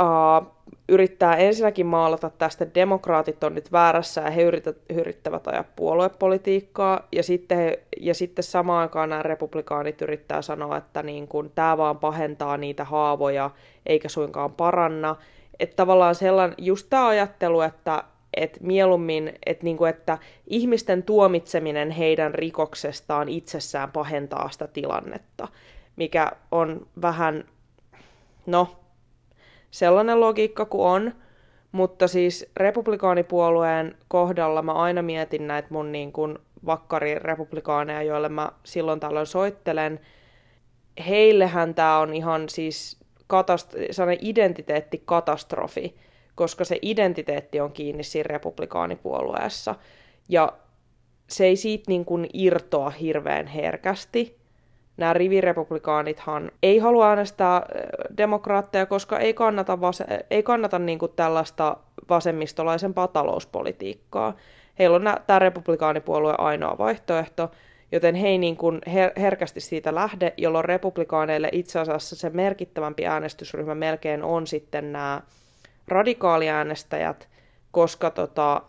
uh, 0.00 0.56
yrittää 0.88 1.36
ensinnäkin 1.36 1.86
maalata 1.86 2.30
tästä, 2.30 2.64
että 2.64 2.80
demokraatit 2.80 3.44
on 3.44 3.54
nyt 3.54 3.72
väärässä 3.72 4.20
ja 4.20 4.30
he 4.30 4.42
yrittävät 4.90 5.48
ajaa 5.48 5.64
puoluepolitiikkaa. 5.76 7.08
Ja 7.12 7.22
sitten, 7.22 7.58
he, 7.58 7.82
ja 8.00 8.14
sitten 8.14 8.42
samaan 8.42 8.80
aikaan 8.80 9.08
nämä 9.08 9.22
republikaanit 9.22 10.02
yrittää 10.02 10.42
sanoa, 10.42 10.76
että 10.76 11.02
niin 11.02 11.28
kun, 11.28 11.50
tämä 11.54 11.76
vaan 11.76 11.98
pahentaa 11.98 12.56
niitä 12.56 12.84
haavoja 12.84 13.50
eikä 13.86 14.08
suinkaan 14.08 14.52
paranna. 14.52 15.16
Että 15.60 15.76
tavallaan 15.76 16.14
sellainen, 16.14 16.54
just 16.58 16.86
tämä 16.90 17.06
ajattelu, 17.06 17.60
että, 17.60 18.02
että 18.36 18.58
mieluummin, 18.62 19.32
että, 19.46 19.64
niin 19.64 19.76
kuin, 19.76 19.90
että 19.90 20.18
ihmisten 20.46 21.02
tuomitseminen 21.02 21.90
heidän 21.90 22.34
rikoksestaan 22.34 23.28
itsessään 23.28 23.92
pahentaa 23.92 24.50
sitä 24.50 24.66
tilannetta, 24.66 25.48
mikä 25.96 26.32
on 26.52 26.86
vähän, 27.02 27.44
no, 28.46 28.68
sellainen 29.70 30.20
logiikka 30.20 30.64
kuin 30.64 30.88
on, 30.88 31.12
mutta 31.72 32.08
siis 32.08 32.50
republikaanipuolueen 32.56 33.96
kohdalla 34.08 34.62
mä 34.62 34.72
aina 34.72 35.02
mietin 35.02 35.46
näitä 35.46 35.68
mun 35.70 35.92
niin 35.92 36.12
kuin 36.12 36.38
vakkarirepublikaaneja, 36.66 38.02
joille 38.02 38.28
mä 38.28 38.52
silloin 38.64 39.00
tällöin 39.00 39.26
soittelen. 39.26 40.00
Heillehän 41.08 41.74
tämä 41.74 41.98
on 41.98 42.14
ihan 42.14 42.48
siis 42.48 42.98
katast- 43.32 43.92
sellainen 43.92 44.26
identiteettikatastrofi, 44.26 45.96
koska 46.34 46.64
se 46.64 46.78
identiteetti 46.82 47.60
on 47.60 47.72
kiinni 47.72 48.02
siinä 48.02 48.28
republikaanipuolueessa. 48.28 49.74
Ja 50.28 50.52
se 51.28 51.46
ei 51.46 51.56
siitä 51.56 51.84
niin 51.88 52.04
kuin 52.04 52.26
irtoa 52.32 52.90
hirveän 52.90 53.46
herkästi 53.46 54.46
nämä 54.96 55.12
rivirepublikaanithan 55.12 56.50
ei 56.62 56.78
halua 56.78 57.08
äänestää 57.08 57.66
demokraatteja, 58.16 58.86
koska 58.86 59.18
ei 59.18 59.34
kannata, 59.34 59.80
vas- 59.80 60.02
ei 60.30 60.42
kannata 60.42 60.78
niin 60.78 60.98
kuin 60.98 61.12
tällaista 61.16 61.76
vasemmistolaisempaa 62.08 63.08
talouspolitiikkaa. 63.08 64.34
Heillä 64.78 64.96
on 64.96 65.04
tämä 65.26 65.38
republikaanipuolue 65.38 66.34
ainoa 66.38 66.78
vaihtoehto, 66.78 67.50
joten 67.92 68.14
he 68.14 68.28
ei 68.28 68.38
niin 68.38 68.56
kuin 68.56 68.80
her- 68.86 69.20
herkästi 69.20 69.60
siitä 69.60 69.94
lähde, 69.94 70.34
jolloin 70.36 70.64
republikaaneille 70.64 71.48
itse 71.52 71.78
asiassa 71.78 72.16
se 72.16 72.30
merkittävämpi 72.30 73.06
äänestysryhmä 73.06 73.74
melkein 73.74 74.22
on 74.22 74.46
sitten 74.46 74.92
nämä 74.92 75.22
radikaaliäänestäjät, 75.88 77.28
koska 77.70 78.10
tota, 78.10 78.62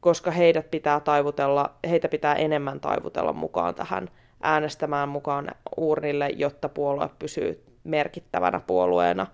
koska 0.00 0.30
heidät 0.30 0.70
pitää 0.70 1.00
taivutella, 1.00 1.74
heitä 1.88 2.08
pitää 2.08 2.34
enemmän 2.34 2.80
taivutella 2.80 3.32
mukaan 3.32 3.74
tähän 3.74 4.08
äänestämään 4.42 5.08
mukaan 5.08 5.50
uurnille, 5.76 6.28
jotta 6.28 6.68
puolue 6.68 7.10
pysyy 7.18 7.64
merkittävänä 7.84 8.60
puolueena. 8.66 9.26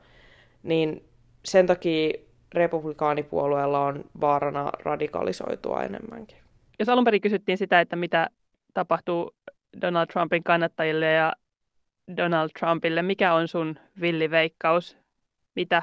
Niin 0.63 1.05
sen 1.45 1.67
takia 1.67 2.13
republikaanipuolueella 2.55 3.87
on 3.87 4.05
vaarana 4.21 4.71
radikalisoitua 4.85 5.83
enemmänkin. 5.83 6.39
Jos 6.79 6.89
alun 6.89 7.05
perin 7.05 7.21
kysyttiin 7.21 7.59
sitä, 7.59 7.81
että 7.81 7.97
mitä 7.97 8.31
tapahtuu 8.75 9.35
Donald 9.81 10.07
Trumpin 10.07 10.45
kannattajille 10.45 11.13
ja 11.13 11.33
Donald 12.17 12.51
Trumpille, 12.59 13.03
mikä 13.03 13.35
on 13.35 13.49
sun 13.49 13.77
villiveikkaus? 14.01 14.97
Mitä 15.57 15.83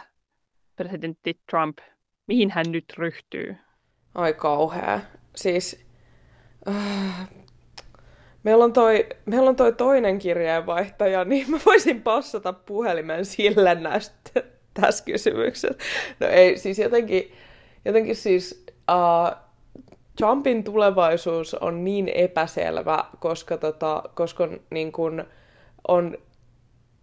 presidentti 0.76 1.40
Trump, 1.50 1.78
mihin 2.28 2.52
hän 2.52 2.66
nyt 2.72 2.86
ryhtyy? 2.98 3.56
Ai 4.16 4.34
kauhea. 4.34 5.00
Siis 5.36 5.86
äh, 6.68 7.30
meillä, 8.44 8.64
on 8.64 8.74
toi, 8.74 9.10
meillä 9.26 9.50
on 9.50 9.56
toi 9.56 9.74
toinen 9.74 10.20
kirjeenvaihtaja, 10.20 11.26
niin 11.26 11.52
mä 11.52 11.58
voisin 11.66 12.02
passata 12.02 12.54
puhelimen 12.54 13.26
sille 13.26 13.76
näistä 13.76 14.44
tässä 14.74 15.04
kysymyksessä. 15.06 15.70
No 16.20 16.28
ei, 16.28 16.58
siis 16.58 16.80
jotenkin, 16.80 17.34
jotenkin 17.86 18.16
siis 18.16 18.66
uh, 18.92 19.38
Trumpin 20.18 20.64
tulevaisuus 20.64 21.54
on 21.54 21.84
niin 21.86 22.10
epäselvä, 22.10 23.06
koska, 23.20 23.58
tota, 23.58 24.04
koska 24.14 24.50
niin 24.72 24.92
kun 24.92 25.24
on 25.88 26.18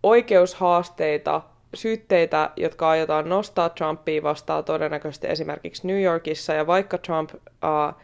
oikeushaasteita, 0.02 1.42
syytteitä, 1.74 2.50
jotka 2.56 2.88
aiotaan 2.88 3.28
nostaa 3.28 3.68
Trumpia 3.68 4.22
vastaan 4.22 4.64
todennäköisesti 4.64 5.26
esimerkiksi 5.26 5.86
New 5.86 6.02
Yorkissa, 6.02 6.52
ja 6.52 6.66
vaikka 6.66 6.98
Trump 6.98 7.34
uh, 7.34 8.02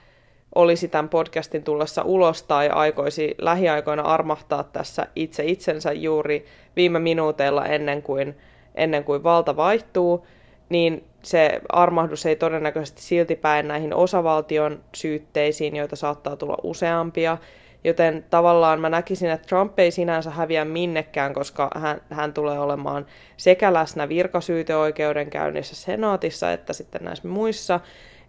olisi 0.54 0.88
tämän 0.88 1.08
podcastin 1.08 1.64
tullessa 1.64 2.02
ulos 2.02 2.42
tai 2.42 2.68
aikoisi 2.68 3.34
lähiaikoina 3.38 4.02
armahtaa 4.02 4.62
tässä 4.64 5.06
itse 5.16 5.44
itsensä 5.44 5.92
juuri 5.92 6.46
viime 6.76 6.98
minuuteilla 6.98 7.66
ennen 7.66 8.02
kuin 8.02 8.34
ennen 8.74 9.04
kuin 9.04 9.22
valta 9.22 9.56
vaihtuu, 9.56 10.26
niin 10.68 11.04
se 11.22 11.60
armahdus 11.68 12.26
ei 12.26 12.36
todennäköisesti 12.36 13.02
silti 13.02 13.36
päin 13.36 13.68
näihin 13.68 13.94
osavaltion 13.94 14.80
syytteisiin, 14.94 15.76
joita 15.76 15.96
saattaa 15.96 16.36
tulla 16.36 16.56
useampia. 16.62 17.38
Joten 17.84 18.24
tavallaan 18.30 18.80
mä 18.80 18.88
näkisin, 18.88 19.30
että 19.30 19.46
Trump 19.46 19.78
ei 19.78 19.90
sinänsä 19.90 20.30
häviä 20.30 20.64
minnekään, 20.64 21.34
koska 21.34 21.70
hän, 21.76 22.00
hän 22.10 22.32
tulee 22.32 22.58
olemaan 22.58 23.06
sekä 23.36 23.72
läsnä 23.72 24.08
virkasyyteoikeudenkäynnissä 24.08 25.76
senaatissa 25.76 26.52
että 26.52 26.72
sitten 26.72 27.04
näissä 27.04 27.28
muissa, 27.28 27.80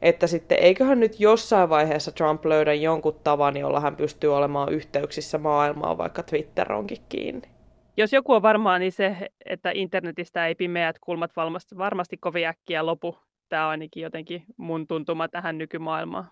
että 0.01 0.27
sitten 0.27 0.59
eiköhän 0.59 0.99
nyt 0.99 1.19
jossain 1.19 1.69
vaiheessa 1.69 2.11
Trump 2.11 2.45
löydä 2.45 2.73
jonkun 2.73 3.19
tavan, 3.23 3.57
jolla 3.57 3.79
hän 3.79 3.95
pystyy 3.95 4.35
olemaan 4.35 4.73
yhteyksissä 4.73 5.37
maailmaan, 5.37 5.97
vaikka 5.97 6.23
Twitter 6.23 6.73
onkin 6.73 7.01
kiinni. 7.09 7.52
Jos 7.97 8.13
joku 8.13 8.33
on 8.33 8.41
varmaa, 8.41 8.79
niin 8.79 8.91
se, 8.91 9.17
että 9.45 9.71
internetistä 9.73 10.47
ei 10.47 10.55
pimeät 10.55 10.99
kulmat 10.99 11.35
varmasti, 11.35 11.77
varmasti 11.77 12.17
kovin 12.17 12.47
äkkiä 12.47 12.85
lopu. 12.85 13.17
Tämä 13.49 13.65
on 13.65 13.69
ainakin 13.69 14.03
jotenkin 14.03 14.43
mun 14.57 14.87
tuntuma 14.87 15.27
tähän 15.27 15.57
nykymaailmaan. 15.57 16.25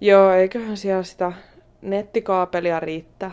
Joo, 0.00 0.32
eiköhän 0.32 0.76
siellä 0.76 1.02
sitä 1.02 1.32
nettikaapelia 1.82 2.80
riittää. 2.80 3.30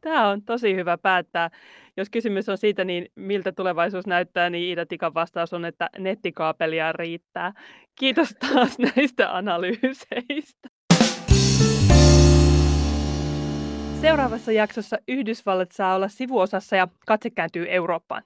Tämä 0.00 0.28
on 0.28 0.42
tosi 0.42 0.74
hyvä 0.74 0.98
päättää. 0.98 1.50
Jos 1.96 2.10
kysymys 2.10 2.48
on 2.48 2.58
siitä, 2.58 2.84
niin 2.84 3.08
miltä 3.14 3.52
tulevaisuus 3.52 4.06
näyttää, 4.06 4.50
niin 4.50 4.72
Ida 4.72 4.86
Tikan 4.86 5.14
vastaus 5.14 5.52
on, 5.52 5.64
että 5.64 5.90
nettikaapelia 5.98 6.92
riittää. 6.92 7.52
Kiitos 7.98 8.34
taas 8.40 8.78
näistä 8.96 9.36
analyyseistä. 9.36 10.68
Seuraavassa 14.04 14.52
jaksossa 14.52 14.98
Yhdysvallat 15.08 15.72
saa 15.72 15.94
olla 15.94 16.08
sivuosassa 16.08 16.76
ja 16.76 16.88
katse 17.06 17.30
kääntyy 17.30 17.66
Eurooppaan. 17.68 18.22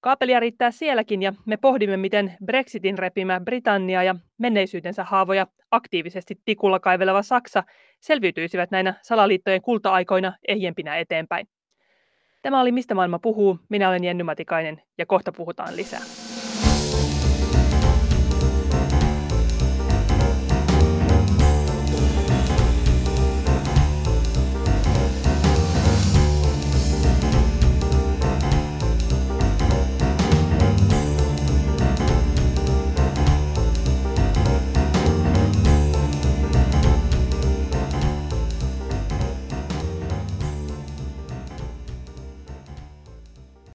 Kaapelia 0.00 0.40
riittää 0.40 0.70
sielläkin 0.70 1.22
ja 1.22 1.32
me 1.46 1.56
pohdimme, 1.56 1.96
miten 1.96 2.36
Brexitin 2.44 2.98
repimä 2.98 3.40
Britannia 3.40 4.02
ja 4.02 4.14
menneisyytensä 4.38 5.04
haavoja 5.04 5.46
aktiivisesti 5.70 6.40
tikulla 6.44 6.80
kaiveleva 6.80 7.22
Saksa 7.22 7.64
selviytyisivät 8.00 8.70
näinä 8.70 8.94
salaliittojen 9.02 9.62
kulta-aikoina 9.62 10.32
ehjempinä 10.48 10.96
eteenpäin. 10.96 11.48
Tämä 12.42 12.60
oli 12.60 12.72
Mistä 12.72 12.94
maailma 12.94 13.18
puhuu. 13.18 13.58
Minä 13.68 13.88
olen 13.88 14.04
Jenny 14.04 14.22
Matikainen 14.22 14.82
ja 14.98 15.06
kohta 15.06 15.32
puhutaan 15.32 15.76
lisää. 15.76 16.25